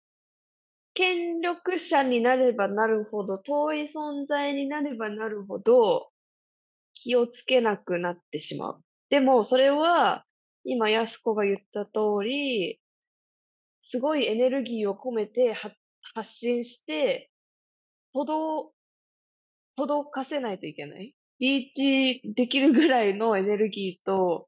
[0.93, 6.11] 権力者になればなるほど、遠い存在になればなるほど、
[6.93, 8.83] 気をつけなくなってしまう。
[9.09, 10.25] でも、それは、
[10.63, 12.79] 今、やすこが言った通り、
[13.79, 15.75] すごいエネルギーを込めて発
[16.31, 17.31] 信して、
[18.13, 18.71] 届、
[19.75, 21.15] 届かせないといけない。
[21.39, 24.45] リーチできるぐらいのエネルギーと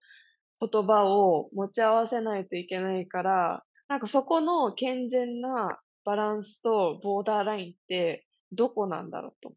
[0.60, 9.54] 言葉を持ち合わせないといけないから、なんかそこの健全なバランスとボーダーラインってどこなんだろうと。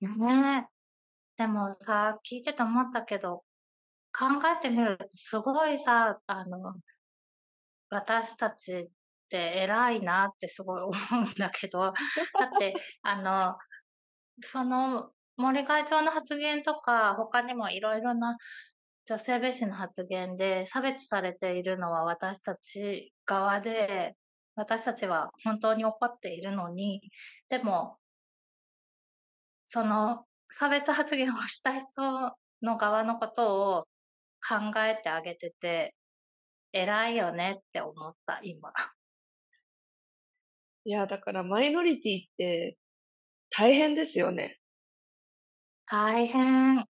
[0.00, 1.42] ねえ。
[1.42, 3.44] でもさ、聞いてて思ったけど、
[4.18, 6.72] 考えてみるとすごいさ、あの、
[7.90, 8.88] 私たちっ
[9.28, 11.92] て偉いなってすごい思うんだけど、
[12.40, 13.58] だって、あの、
[14.40, 18.38] その森会長の発言とか、他にもいろいろな
[19.06, 24.16] 女性蔑視の発言で差別されているのは私たち側で、
[24.54, 27.00] 私たちは本当に怒っているのに、
[27.48, 27.98] でも、
[29.66, 33.88] その差別発言をした人の側のことを
[34.46, 35.94] 考えてあげてて、
[36.72, 38.72] 偉いよねって思った、今。
[40.84, 42.76] いや、だからマイノリティって
[43.50, 44.58] 大変ですよね。
[45.86, 46.91] 大変。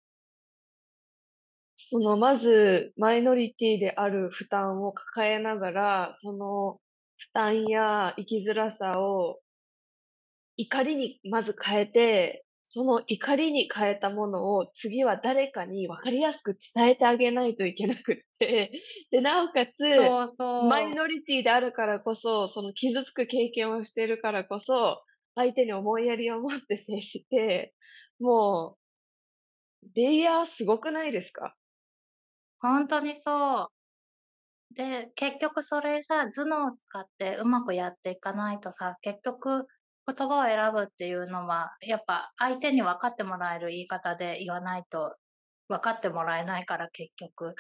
[1.93, 6.81] その、まず、マイノリティである負担を抱えながら、その
[7.19, 9.43] 負担や生きづらさを
[10.57, 18.71] 怒りにまず変えて、その怒りに変えたものを次は誰かに分かりやすく伝えてあげないといけなくって、
[19.11, 20.63] で、なおかつ、そうそう。
[20.65, 25.03] マイノリティであるからこそ、その傷つく経験をしているからこそ、
[25.35, 27.75] 相手に思いやりを持って接して、
[28.21, 28.77] も
[29.85, 31.57] う、レイヤーすごくないですか？
[32.63, 33.69] 本当にそう。
[34.75, 39.67] で、結局それさ、頭脳を使ってうまくやっていかないとさ、結局
[40.07, 45.17] 言葉を選ぶっていうのは、やっぱ相手に分かってもらえる言い方で言わないと
[45.69, 47.55] 分かってもらえないから結局。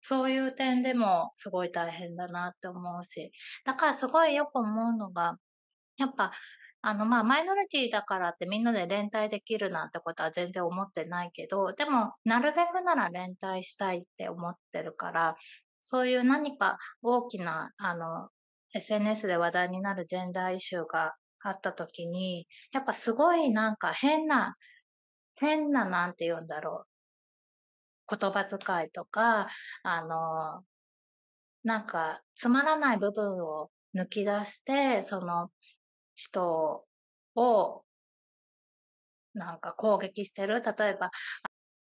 [0.00, 3.32] そういう点でもすごい大変だなって思うし。
[3.64, 5.36] だからすごいよく思うのが、
[5.98, 6.32] やっぱ、
[6.82, 15.36] あの、まあ、マイノリティだからってみんなで連帯できるなんてことは全然思ってないけど、でも、なるべくなら連帯したいって思ってるから、
[15.80, 18.30] そういう何か大きな、あの、
[18.74, 21.14] SNS で話題になるジェンダーイシューが
[21.44, 24.56] あった時に、やっぱすごいなんか変な、
[25.36, 26.86] 変ななんて言うんだろ
[28.10, 28.16] う。
[28.16, 29.48] 言葉遣いとか、
[29.84, 30.64] あの、
[31.64, 35.50] なんかつまらない部分を抜き出して、その
[36.14, 36.84] 人
[37.34, 37.84] を
[39.34, 40.62] なんか攻撃してる。
[40.62, 41.10] 例えば、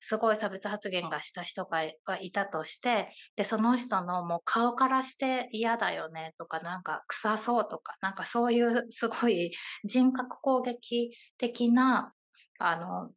[0.01, 9.53] すごい差別発言がした人ががいたとして、で、その人のもう顔からして嫌だよねとか、なんか臭そうとか、なんかそういうすごい
[9.85, 12.13] 人格攻撃的な、
[12.59, 13.13] あの、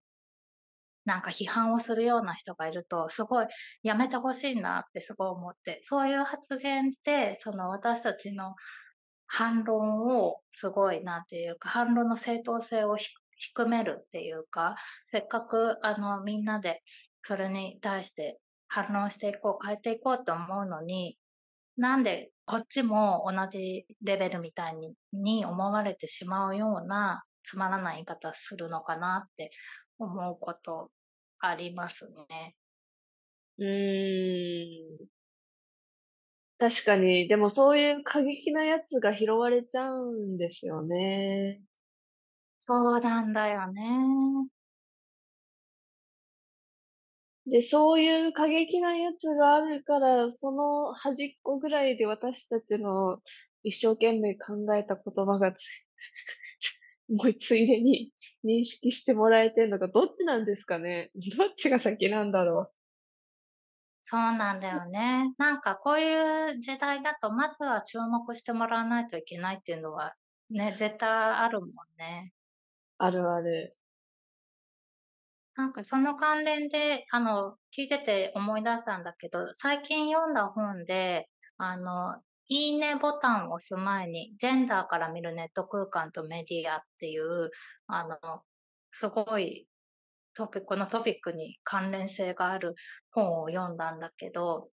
[1.06, 3.48] なんか批判をするような人がいると、すごい
[3.82, 8.56] やめてほしいなってすごい思って、そういう発言って、その私たちの
[9.28, 14.76] 反論をすごいなんていうか、反論の正当性を低めるっていうか、
[15.12, 16.82] せっかくあのみんなで
[17.24, 21.18] それに対して反論していこう、変えていこうと思うのに、
[21.78, 29.52] なんでこっちも同じレベルみたいにに思われてしまうようなつまらない言い方するのかなって
[30.00, 30.92] 思うこと
[31.40, 32.56] ありますね。
[33.58, 35.17] うーん。
[36.60, 41.62] 確かに、でもそういう過激なやつが拾われちゃうんですよね。
[42.60, 44.50] そうなんだよね。
[47.46, 53.22] で、そういう過激なやつがあるから、その端っこぐらいで私たちの
[53.64, 55.66] 一生懸命考えた言葉がつ
[57.10, 58.12] もうついでに
[58.44, 62.77] 認識してもらえてんのか、どっちなんですかね どっちが先なんだろう。
[64.10, 65.34] そうなんだよね。
[65.38, 70.14] なんかこういう時代だと、まずは注目してもらわないといけないっていうのは、
[70.50, 72.32] ね、絶対あるもんね。
[73.00, 73.76] あるある。
[75.58, 82.16] なんかその関連で、あの、聞いてて思い出したんだけど、最近読んだ本で、あの、
[82.48, 87.50] いいねボタンを押す前に、ジェンダーから見るネット空間とメディアっていう、
[87.88, 88.18] あの、
[88.90, 89.68] すごい
[90.38, 92.76] トピこのトピックに関連性がある
[93.12, 94.70] 本を読んだんだけど、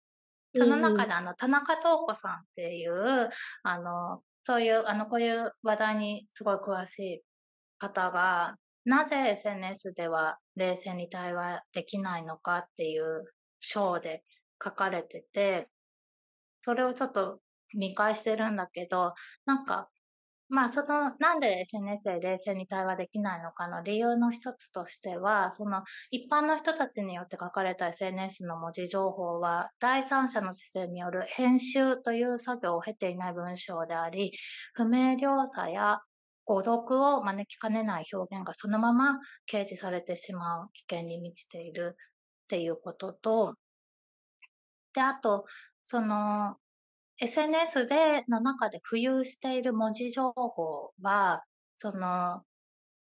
[0.57, 3.29] その中であの、田中東子さんっていう、
[3.63, 7.23] あの、そういう、あの、こういう話題にすごい詳しい
[7.79, 13.25] 方が、なぜ SNS では冷静に対話できないのかっていう
[13.61, 14.25] 章で
[14.63, 15.69] 書かれてて、
[16.61, 17.41] それをちょっと
[17.75, 19.91] 見返してるんだけど、なんか、
[20.51, 34.33] まあその、なんで SNS で冷静に対話できないのかの理由の一つとしては、その一般の人たちによって書かれた SNS の文字情報は、第三者の視線による編集という作業を経ていない文章であり、
[34.75, 36.01] 不明瞭さや
[36.45, 39.19] 誤読を招きかねない表現がそのまま
[39.51, 41.95] 掲示されてしまう危険に満ちている
[42.45, 43.55] っていうことと、
[44.95, 45.47] で、あと、
[45.83, 46.60] その、
[47.21, 51.45] SNS で、の中で浮遊している文字情報は、
[51.77, 52.43] その、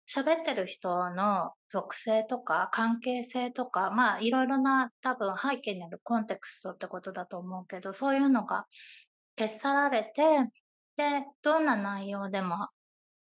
[0.09, 8.67] 喋ってる人の属性とか関係性とか、まあいろいろな多分背景にあるコンテクストってことだと思うけど、そういうのが
[9.39, 10.23] 消し去られて、
[10.97, 12.69] で、どんな内容でも、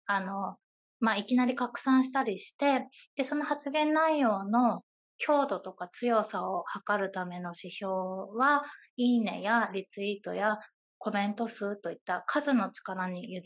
[0.07, 0.57] あの、
[0.99, 4.83] まあいきなり拡散したりして、で、その発言内容の
[5.19, 7.93] 強度とか強さを測るための指標
[8.37, 8.63] は、
[8.97, 10.59] いいねやリツイートや
[10.99, 13.43] コメント数といった数の力に委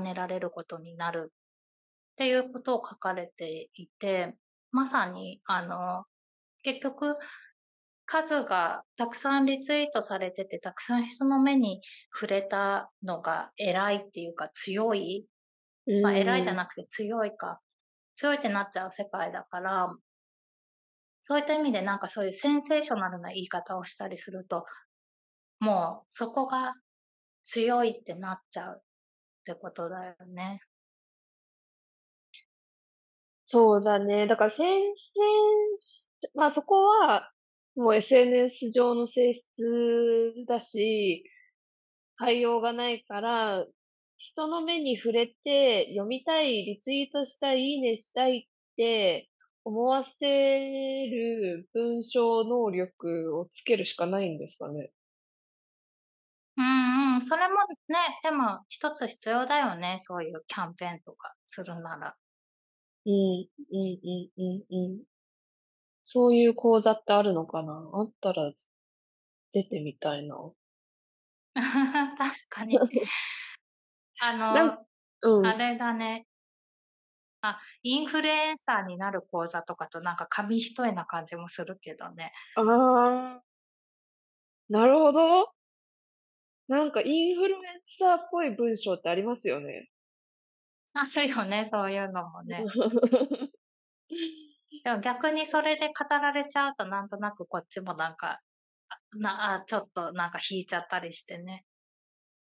[0.00, 1.32] ねられることになる。
[2.12, 4.34] っていうことを書かれていて、
[4.70, 6.04] まさに、あの、
[6.62, 7.16] 結局、
[8.04, 11.80] 数がたくさんリツイートされてて、たくさん人の目に
[12.12, 15.26] 触れたのが偉いっていうか強い、
[16.02, 17.60] まあ偉いじゃなくて強いか、
[18.14, 19.94] 強いってなっちゃう世界だから、
[21.22, 24.66] そういった意味でなんかそういうセンセーショナルな言い方をしたりすると、
[25.60, 26.74] もうそこが
[27.44, 28.82] 強いってなっちゃうっ
[29.44, 30.60] てことだよね。
[33.44, 34.26] そうだね。
[34.26, 37.30] だからセンセーまあそこは、
[37.76, 41.24] もう SNS 上の性質だし、
[42.18, 43.66] 変えようがないから、
[44.18, 49.30] 人の目に触れて読みたい、リツイートしたい、いいねしたいって
[49.64, 54.90] 思わせる文章能力をつけるしかないんですかね。
[56.56, 57.54] うんうん、それも
[57.88, 62.14] ね、でも一つ必要だよね、そういうキャンペーンとかするなら。
[63.06, 65.02] うん、うん、うん、うん、うん。
[66.02, 67.88] そういう講座ってあるのかな？
[67.94, 68.52] あったら
[69.52, 70.36] 出てみたいな。
[72.18, 72.78] 確かに。
[74.20, 74.78] あの、
[75.22, 76.26] うん、あれだね。
[77.42, 82.32] あ、インフルエンサーになる講座とかとなんか紙一重な感じもするけどね。
[82.54, 83.42] ああ。
[84.68, 85.52] なるほど。
[86.68, 87.60] なんかインフルエン
[87.98, 89.88] サーっぽい文章ってありますよね。
[90.94, 92.64] あるよね、そういうのもね。
[94.84, 98.40] でも逆にそれで語られちゃうとなんとなくこっちもなんか、
[99.18, 101.64] なあちょっとなんか引いちゃったりしてね。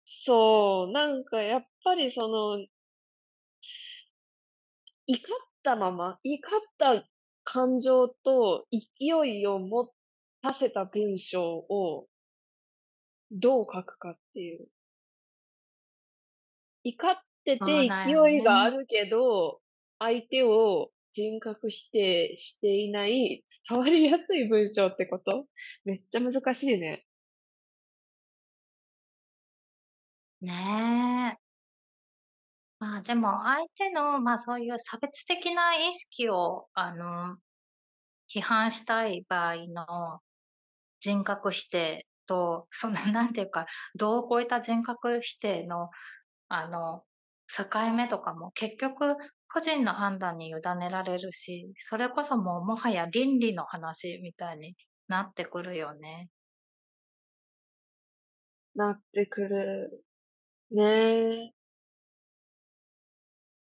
[0.04, 2.66] そう、なんかやっぱりその
[5.06, 7.04] 怒ったまま、怒った
[7.44, 9.92] 感情と勢いを持
[10.42, 12.08] たせた文章を
[13.30, 14.68] どう書くかっていう。
[16.84, 19.60] 怒ってて勢いがあるけど、
[19.98, 25.46] 相手を人格否定していない伝わりやすい文章ってこと？
[25.84, 27.04] めっちゃ難しいね。
[30.42, 31.45] ねえ。
[32.86, 37.36] まあ、でも相手の、まあ、そういう差別的な意識を、あの、
[38.34, 40.20] 批判したい場合の
[41.00, 43.66] 人格否定と、その、なんていうか、
[43.96, 45.90] 度を超えた人格否定の、
[46.48, 47.04] あの、
[47.48, 49.16] 境目とかも結局
[49.48, 54.76] 個人の判断に委ねられるし、それこそもうもはや倫理の話みたいに
[55.08, 56.30] なってくるよね。
[58.76, 60.04] なってくる。
[60.70, 60.82] ね
[61.48, 61.54] え。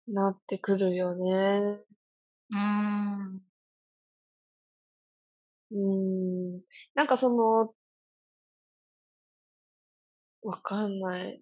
[0.07, 1.81] なってくるよね。
[2.51, 3.41] うーん。
[5.71, 6.61] うーん。
[6.95, 7.73] なんかその
[10.43, 11.41] わかんない。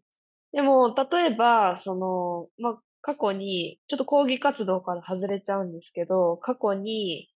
[0.53, 7.30] でも、例えば、その、ま、過去に、ちょっと抗議活動から外れちゃうんですけど、過去に、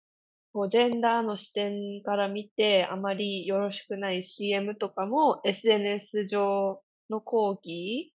[0.55, 8.13] こうジェンダーの視点から見て、あまりよろしくない CM とかも SNS 上の抗議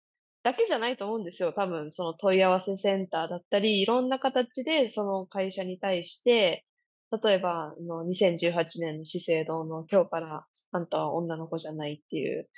[0.50, 1.54] だけじゃないと思うんですよ。
[1.54, 6.66] 多分その問い合わせセンターだったり、いろんな形でその会社に対して、
[7.24, 12.50] 例えば、あの、2018年の資生堂の今日からあんたは女の子じゃないっていう、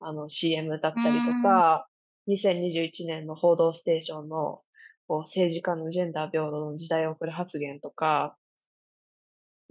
[0.00, 1.42] あの CM だったりとん。
[1.42, 1.88] か、
[2.28, 4.60] 2021年の報道ステーションの、
[5.08, 8.38] こう政治家のジェンダー平等の時代遅れ発言とか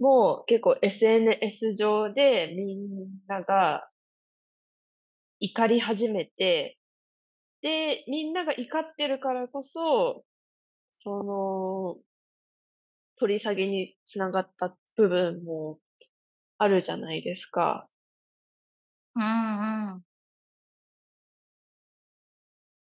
[0.00, 2.88] もう結構 SNS 上でみん
[3.26, 3.90] なが
[5.40, 6.78] 怒り始めて、
[7.62, 10.24] で、みんなが怒ってるからこそ、
[10.90, 11.98] その
[13.16, 15.78] 取り下げに繋がった部分も
[16.58, 17.88] あるじゃないですか。
[19.16, 20.04] うんうん。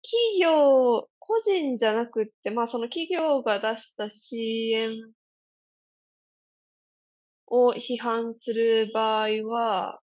[0.02, 5.12] 企業個人じゃなくって、ま、その企業が出した CM
[7.48, 10.00] を批判する場合は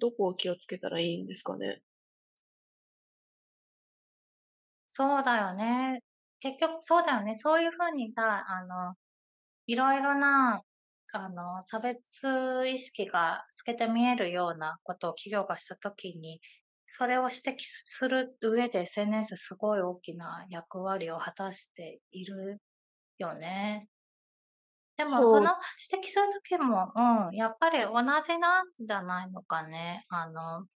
[0.00, 1.82] どこを気をつけたらいいんですかね？
[4.86, 6.02] そうだよね。
[6.40, 7.34] 結局そうだよね。
[7.34, 8.94] そういう風にさ、あの、
[9.66, 10.62] いろいろな、
[11.12, 16.40] あの、差別意識が透けて見えるようなことを企業がした時に、
[16.86, 22.62] それを指摘する上で SNS すごい大きな役割を果たしている
[23.18, 23.88] よね。
[25.02, 25.40] でもそ。
[25.40, 25.52] の
[25.92, 30.04] 指摘する時も、うん、やっぱり同じなんじゃないのかね。
[30.08, 30.66] あの。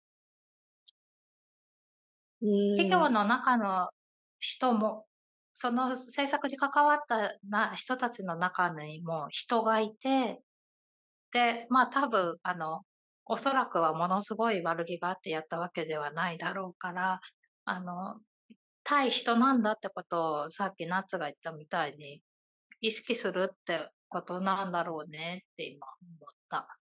[2.41, 3.89] 企業の中の
[4.39, 5.07] 人も、
[5.53, 10.41] その政策に関わったな人たちの中にも人がいて、
[11.33, 12.83] で、ま、多分あの、
[13.27, 17.21] おそらくはものすごい悪気があってやったわけではないだろうから、
[17.65, 18.21] あの、
[18.85, 22.23] 対人なんだってことをさっきナッツが言ったみたいに、
[22.81, 26.79] 意識するってことなんだろうねって今思った。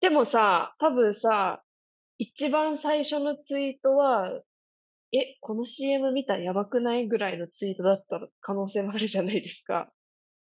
[0.00, 1.64] でもさ、多分さ、
[2.18, 4.42] 一番最初のツイートは、
[5.12, 9.92] 「え、この CM 見た、やばくない？」ぐらいのツイートだった可能性もあるじゃないですか。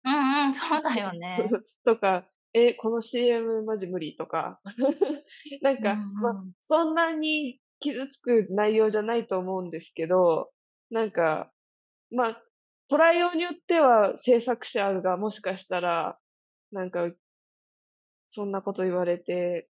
[0.05, 1.57] うんうん、そうだよね。
[1.85, 4.61] とか、「え、この CM マジ無理」とか。
[5.63, 6.53] なんうか、ま、んうん。
[6.63, 10.53] そんなに傷つく内容じゃないと思うんですけど、
[10.91, 11.53] なんか、
[12.11, 12.39] ま、
[12.93, 16.19] 捉えようによっては、制作者がもしかしたら、
[16.73, 17.11] なんか
[18.29, 19.69] そんなこと言われて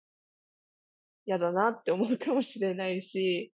[1.27, 3.53] 嫌だなって思うかもしれないし、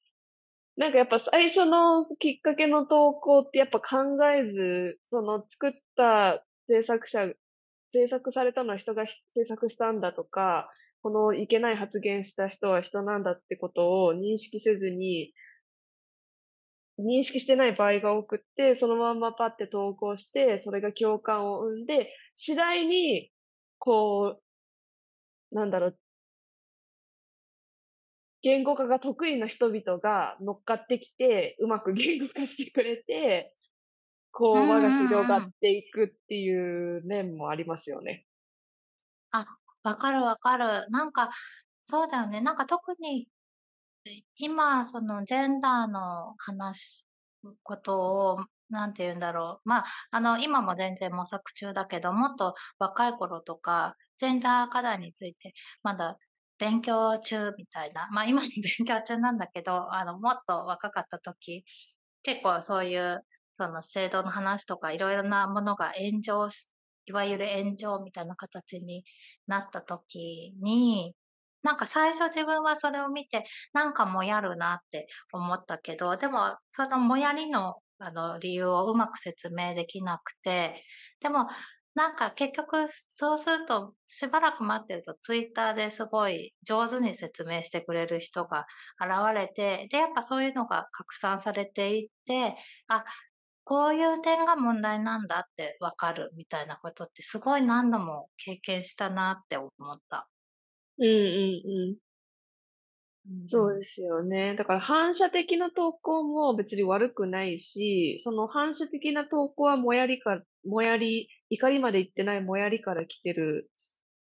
[0.77, 3.99] なんかやっぱ最初のきっかけの投稿ってやっぱ考
[4.31, 7.29] えず、その作った制作者
[7.93, 10.71] 制作されたのは人が制作したんだとか、
[11.03, 15.33] このいけない発言した人は人なんだってことを認識せずに
[17.01, 23.31] 認識してない場合が多くって、そのまんまパッて投稿して、それが共感を生んで、次第に、
[23.79, 24.39] こ
[25.53, 25.99] うなんだろう
[28.43, 33.53] 言語化が得意な人々が乗っかってきて、うまく言語化してくれて、
[34.33, 35.51] こう輪が広がっ。
[35.61, 38.27] ていくっていう面もありますよね。
[39.31, 39.47] あ、
[39.83, 40.91] 分かる分かる。
[40.91, 41.31] なんか、
[41.83, 42.41] そうだよね。
[42.41, 43.29] なんか特に、
[44.37, 47.07] 今そのジェンダーの話
[47.63, 48.39] ことを、
[48.71, 56.19] 何て言うんだろう、ま、あの、今も全然模索中だけど、もっと若い頃とか、ジェンダー課題についてまだ
[56.59, 58.49] 勉強中みたいな、ま、今も
[58.79, 61.65] 勉強中なんだけど、あの、もっと若かった時、
[62.23, 63.23] 結構そういう、
[63.59, 66.73] その制度の話とか色々なものが炎上し
[67.07, 69.05] いわゆる炎上みたいな形に
[69.47, 71.15] なった時に、
[71.63, 80.83] なんか最初自分はそれを見て、なんかモヤるなって思ったけど、でもそのモヤりの、あの、理由をうまく説明できなくて、
[81.21, 81.49] でも、
[81.95, 88.67] なんか結局そうすると、しばらく待ってるとツイッターですごい上手に説明してくれる人が
[89.01, 92.57] 現れて、で、やっぱそういうのが拡散されていって、
[92.89, 93.05] あ、
[93.65, 100.29] こういう点が問題なんだって分かるみたいなことってすごい何度も経験したなって思った。
[101.01, 102.01] うんうんうん。
[103.29, 103.49] うんうん。
[103.49, 104.55] そうですよね。
[104.57, 113.71] だから反射的な投稿も別に悪くないし、その反射的な投稿はモヤりかモヤり怒りまでいってないモヤりから来てる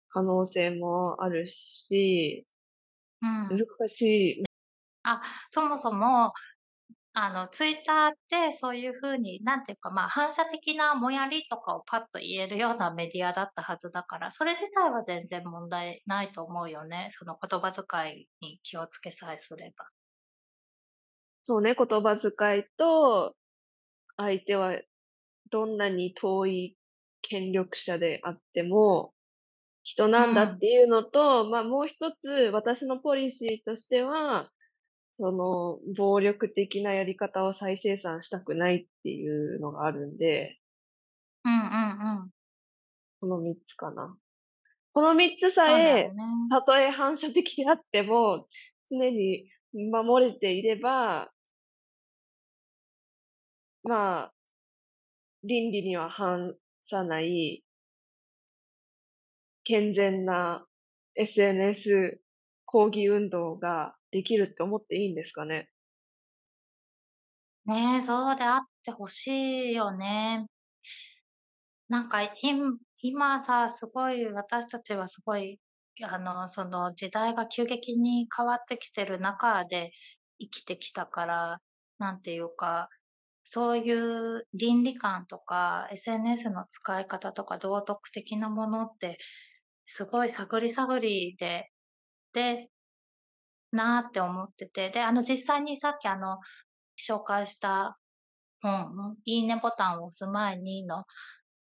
[0.09, 2.47] 可能性もあるし
[3.21, 3.49] うん。
[3.49, 4.01] 難し
[4.41, 4.43] い。
[5.03, 6.33] あ、そもそも
[7.13, 17.09] あの、ツイッターってそういう風に、なんていうか、まあ、反射的なもやりとかをパッと言えるようなメディアだったはずだから、それ自体は全然問題ないと思うよね。
[17.11, 19.85] その言葉遣いに気をつけさえすれば。
[21.43, 23.35] そうね、言葉遣いと、
[24.15, 24.79] 相手は
[25.49, 26.77] どんなに遠い
[27.21, 29.13] 権力者であっても、
[29.83, 34.49] 人なんだっていうのと、まあもう一つ私のポリシーとしては、
[35.21, 40.57] その、暴力的なやり方を再生産したくないっていうのがあるんで、
[41.45, 42.29] うんうんうん。
[43.19, 44.17] この3つかな。
[44.93, 46.15] この3つさえよ、ね。
[46.49, 48.47] たとえ反射的であっても、
[48.89, 49.47] 常に
[49.91, 51.29] 守れていれば、
[53.83, 54.33] まあ、
[55.43, 57.63] 倫理には反さない、
[59.65, 60.65] 健全な
[61.13, 62.19] SNS
[62.65, 65.69] 抗議運動ができるって思っていいんですかね？
[67.65, 70.47] ねえ、そうであってほしいよね。
[71.89, 75.59] なんか、いん今さ、すごい私たちはすごい、
[76.03, 79.91] あの、その時代が急激に変わってきてる中で
[80.39, 81.61] 生きてきたから、
[81.97, 82.89] なんていうか、
[83.43, 89.17] そういう倫理観とか SNS の使い方とか道徳的なものって、
[89.87, 91.69] すごい探り探りで、
[92.33, 92.69] で、
[93.71, 96.39] なーって思ってて、で、あの実際にさっきあの、
[96.97, 97.97] 紹介した
[98.61, 101.05] 本、いいねボタンを押す前にの、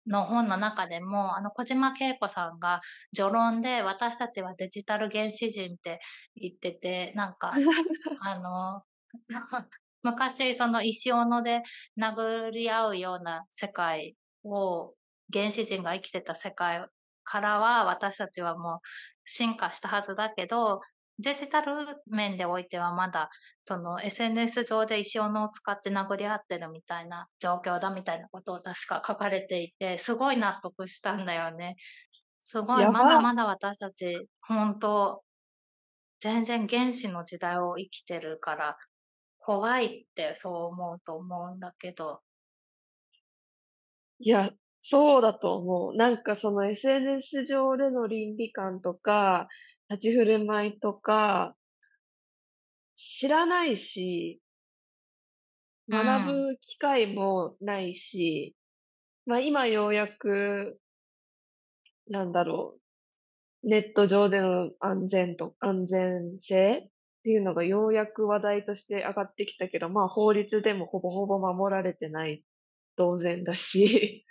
[0.07, 2.81] の本の中でも、あの小島恵子さんが
[3.15, 6.01] 序論で私たちはデジタル原始人って
[6.35, 7.53] 言ってて、なんか、
[8.21, 8.83] あの、
[10.03, 11.63] 昔その石斧で
[12.01, 14.95] 殴り合うような世界を
[15.33, 16.87] 原始人が生きてた世界
[17.25, 18.79] からは私たちはもう
[19.25, 20.81] 進化したはずだけど、
[21.19, 21.75] デジタル
[22.07, 23.29] 面でおいてはまだ
[23.65, 31.77] その SNS 上で石斧を使って殴り合ってるみたいな状況だみたいなことを確か書かれていて、すごい納得したんだよね。
[32.41, 35.25] すごい、まだまだ私たち、本当
[36.21, 38.77] 全然原始の時代を生きてるから、
[39.39, 42.23] 怖いってそう思うと思うんだけど。
[44.21, 44.51] いや、
[44.81, 45.97] そうだと思う。
[45.97, 49.49] なんかその SNS 上での倫理観とか、
[49.91, 51.57] 立ち振る舞いとか、
[52.95, 54.43] 知らないし、
[55.89, 58.57] うん学ぶ機会もないし、
[59.27, 60.81] まあ今ようやく、
[62.09, 62.79] なんだろ
[63.65, 66.91] う、ネット上での安全と、安全性っ
[67.25, 72.45] ていうのがようやく話題として上がってきたけど、まあ法律でもほぼほぼ守られてない
[72.97, 74.27] 当然だし、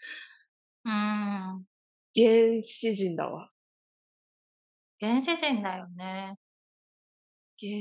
[0.85, 1.67] うーん。
[2.13, 3.49] 原始人だわ。
[4.99, 6.35] 原始人だよね。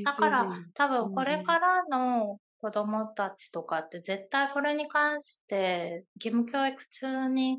[0.04, 7.58] だから、多分これからの子供たちとかって絶対これに関して義務教育中に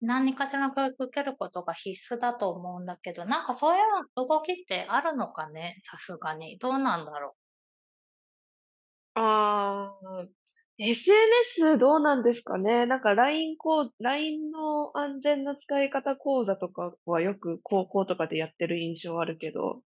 [0.00, 3.82] 何かしらの教育受けることが必須だと思うんだけど、なんかそういう
[4.16, 5.76] 動きってあるのかね？
[5.80, 6.58] さすがに。
[6.58, 7.36] どうなんだろ
[9.14, 10.26] ああ、
[10.82, 12.86] SNS どうなんですかね？
[12.86, 19.82] なんか LINE こう、LINE の安全な使い方講座とかはよく高校とかでやってる印象あるけど、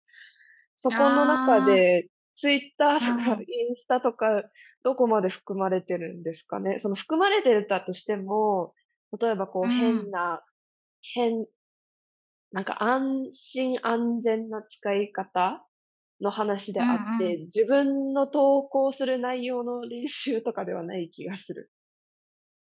[0.76, 4.44] そこの中で Twitter とかうんインスタとか
[4.84, 6.78] どこまで含まれてるんですかね？
[6.80, 8.74] その含まれてたとしても、
[9.20, 10.44] 例えばこううん変な、
[11.02, 11.48] 変、
[12.52, 15.66] なんか安心安全な使い方
[16.24, 21.72] の話であって、うんう自分の投稿する内容の練習とかではない気がする。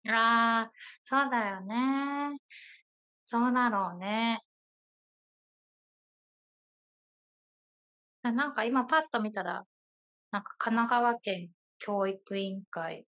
[0.04, 0.10] う。
[0.10, 0.72] ああ、
[1.04, 2.38] そうだよね。
[3.26, 4.40] そうだろうね。
[8.22, 9.64] あなんか今パッと見たら、
[10.32, 13.06] なんか神奈川県教育委員会、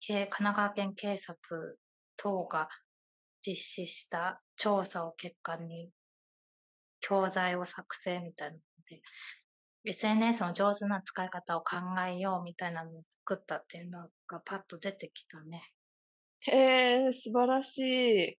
[0.00, 1.78] け神奈川県警察
[2.16, 2.68] 等が
[3.46, 5.90] 実施した調査を結果に
[7.00, 9.02] 教材を作成みたいなので、
[9.84, 11.76] SNS の上手な使い方を考
[12.08, 15.62] えようみたいなのを作ったっていうのがパッと出てきたね。
[16.40, 18.38] へえ、素晴らしい。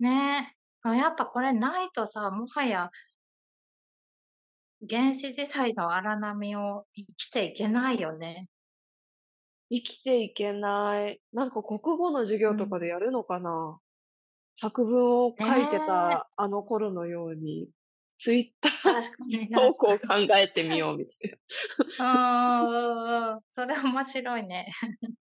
[0.00, 0.54] ね
[0.86, 0.88] え。
[0.96, 2.90] やっぱこれないとさ、もはや
[4.88, 8.48] 原始時代の荒波を生きていけないよね。
[9.70, 11.20] 生きていけない。
[11.32, 13.78] なんか国語の授業とかでやるのかな、
[14.56, 17.70] 作文を書いてねたあの頃のように、
[18.18, 19.54] ツイッター。
[19.54, 21.38] 投稿を考えてみようみたい
[21.98, 22.64] な。
[22.64, 22.76] うんう
[23.32, 23.40] んうん。
[23.50, 24.72] それ面白いね。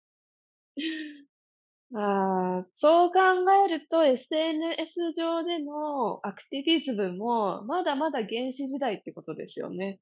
[1.96, 3.20] ああ、そう考
[3.66, 10.00] えると SNS 上でのアクティビズムもまだまだ原始時代ってことですよね。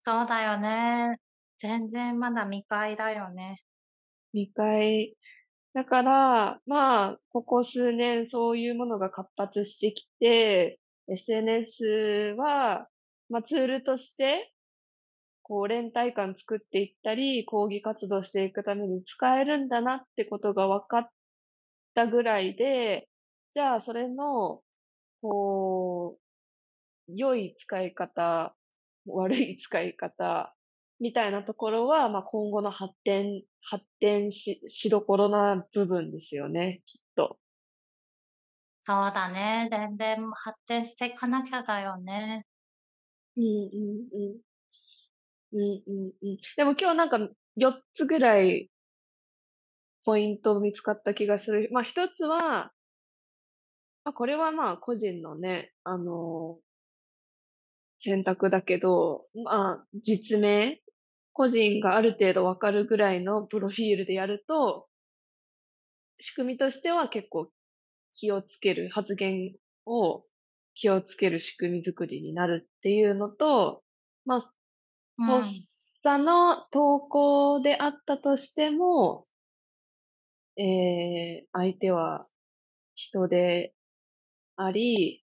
[0.00, 1.18] そうだよね。
[1.58, 3.62] 全然まだ未開だよね。
[4.32, 5.16] 未開。
[5.74, 10.78] だから、まあ、ここ数年そういうものが活発してきて、
[11.08, 12.88] SNS は、
[13.28, 14.52] まあツールとして、
[15.42, 21.08] こう連帯感作っていったり、抗議活動していくために使えるんだなってことが分かっ
[21.94, 23.08] たぐらいで、
[23.54, 24.62] じゃあそれの、
[25.22, 26.18] こ
[27.08, 28.54] う、良い使い方、
[29.06, 30.54] 悪い使い方、
[31.00, 37.38] みたいなところは、まあ、今後の発展、発展し、しどころな部分ですよね、きっと。
[38.88, 39.68] そうだね。
[39.70, 42.46] 全然発展していかなきゃだよね。
[43.36, 44.40] うんうんうん。
[45.52, 46.38] うんうんうん。
[46.56, 47.18] でも今日なんか
[47.56, 48.70] 4つぐらい
[50.04, 51.68] ポイント見つかった気がする。
[51.72, 52.72] まあ一つは、
[54.04, 56.58] まあこれはまあ個人のね、あの
[57.98, 60.80] 選択だけど、まあ実名、
[61.32, 64.88] 個人がある程度わかるぐらいのプロフィールでやると、
[66.20, 67.50] 仕組みとしては結構
[68.12, 69.54] 気をつける、発言
[69.86, 70.22] を
[70.74, 73.82] 気をつける仕組み作りになるっていうのと、
[74.24, 74.54] まあ、
[75.18, 75.26] うん。
[75.26, 75.42] とっ
[76.02, 79.24] さの投稿であったとしても、
[80.56, 82.26] えー、相手は
[82.94, 83.74] 人で
[84.56, 85.24] あり、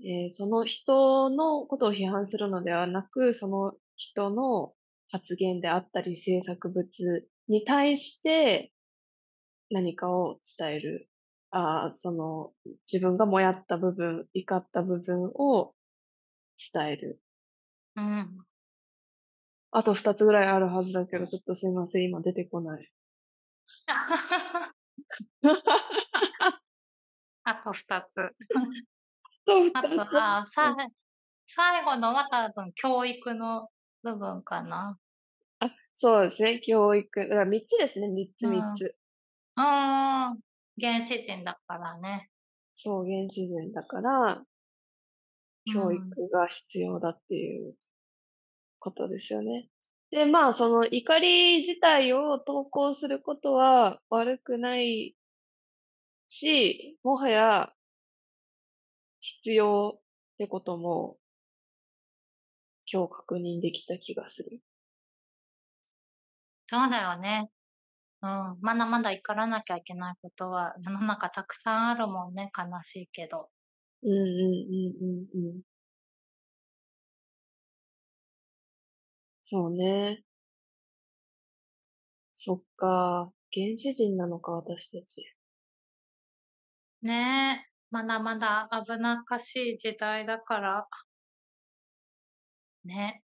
[0.00, 4.74] えーその人のことを批判するのではなく、その人の
[5.08, 8.72] 発言であったり制作物に対して
[9.70, 11.08] 何かを伝える。
[11.56, 12.52] あーその
[12.92, 15.72] 自分がもやった部分、怒った部分を
[16.72, 17.20] 伝える。
[17.94, 18.44] うん。
[19.70, 22.90] あと二つぐらいあるはずだけど、ちょっとすいません、今出てこない。
[27.44, 28.14] あと二つ。
[28.14, 30.18] とあと、二つ。
[30.18, 30.76] あ、さ、
[31.46, 33.68] 最後のは多分教育の
[34.02, 34.98] 部分かな。
[35.60, 37.20] あ、そうですね、教育。
[37.20, 38.96] だから三つですね、三つうん三つ。
[39.56, 40.53] うーん。
[40.80, 42.30] 原始人だからね。
[42.74, 44.46] そう、原始人だから、
[45.66, 47.76] 教うん育が必要だっていう
[48.78, 49.68] ことですよね。
[50.10, 55.14] で、まあ、その怒り自体を投稿することは悪くない
[56.28, 57.74] し、もはや
[59.18, 61.18] 必要ってことも
[62.90, 64.62] 今日確認できた気がする。
[66.68, 67.50] そうだよね。
[68.24, 68.58] うん。
[68.62, 72.50] まだまだ怒らなきゃいけないことは世の中たくさんあるもんね。
[72.56, 73.50] 悲しいけど。
[74.02, 75.62] うんうんうんうんうん。
[79.42, 80.24] そうね。
[82.32, 83.30] そっか。
[83.52, 85.22] 原始人なのか、私たち。
[87.02, 87.70] ねえ。
[87.90, 90.88] まだまだ危なっかしい時代だから。
[92.84, 93.22] ね。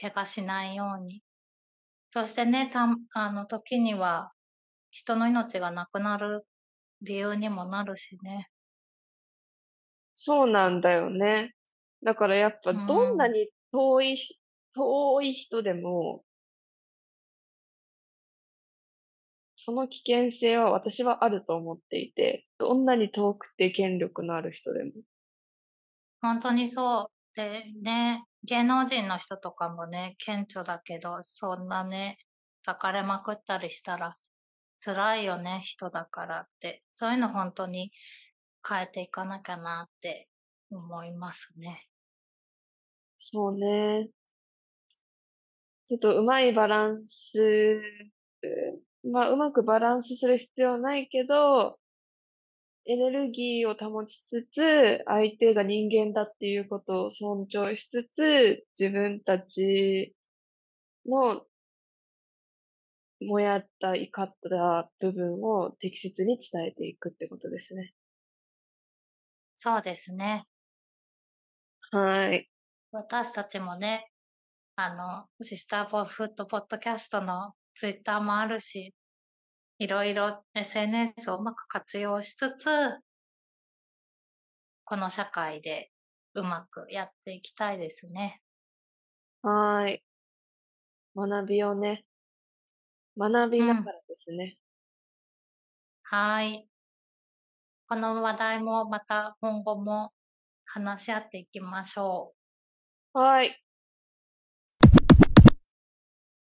[0.00, 1.22] 怪我しないように。
[2.10, 4.32] そしてね、たあの時には
[4.90, 6.46] 人の命がなくなる
[7.02, 8.48] 理由にもなるしね。
[10.14, 11.54] そうなんだよね。
[12.02, 14.34] だからやっぱうんどんなに遠いひ、
[14.74, 16.24] 遠い人でも、
[19.54, 24.92] その危険性は私はあると思っていて、どんなに遠くて権力のある人でも。
[26.20, 27.36] 本当にそう。
[27.36, 32.16] で、ね、芸能人の人とかもね、顕著だけど、そんなね、
[32.64, 34.16] 抱かれまくったりしたら
[34.82, 36.82] 辛いよね、人だからって。
[36.94, 37.92] そういうの本当に
[38.66, 40.30] 変えていかなきゃなって
[40.70, 41.86] 思いますね。
[43.18, 44.08] そうね。
[45.84, 47.82] ちょっとうまいバランス、
[49.04, 51.78] まあうまくバランスする必要ないけど、
[52.88, 60.16] エネルギーを保ちつつ、相手が人間だっていうことを尊重しつつ、自分たち
[61.06, 61.46] の
[63.20, 67.94] もやった、怒った部分を適切に伝えていくってことですね。
[69.56, 70.46] そうですね。
[71.90, 72.50] はい。
[72.92, 74.10] 私たちもね、
[74.76, 78.94] あの、シスターボフットポッドキャストのツイッターもあるし、
[79.78, 82.66] いろいろ SNS をうまく活用しつつ、
[84.84, 85.92] この社会で
[86.34, 88.42] うまくやっていきたいですね。
[89.42, 90.04] はーい。
[91.14, 92.06] 学びをね、
[93.18, 94.56] 学びながらですね。
[96.02, 96.68] はい。
[97.88, 100.12] この話題もまた今後も
[100.64, 102.38] 話し合っていきましょう。
[103.12, 103.56] はーい。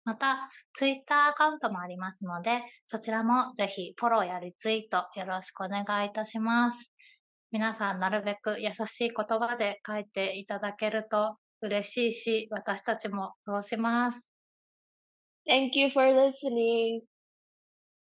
[0.04, 6.92] また、ツイッターアカウントもありますので、そちらもぜひフォローやリツイートよろしくお願いいたします。
[7.56, 14.30] 皆さんなるべく優しい言葉で書いていただけると嬉しいし、私たちもそうします。
[15.48, 17.00] Thank you for listening.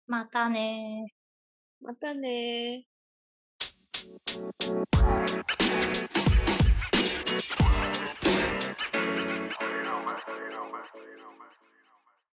[0.07, 1.13] またね
[1.81, 2.93] またねー。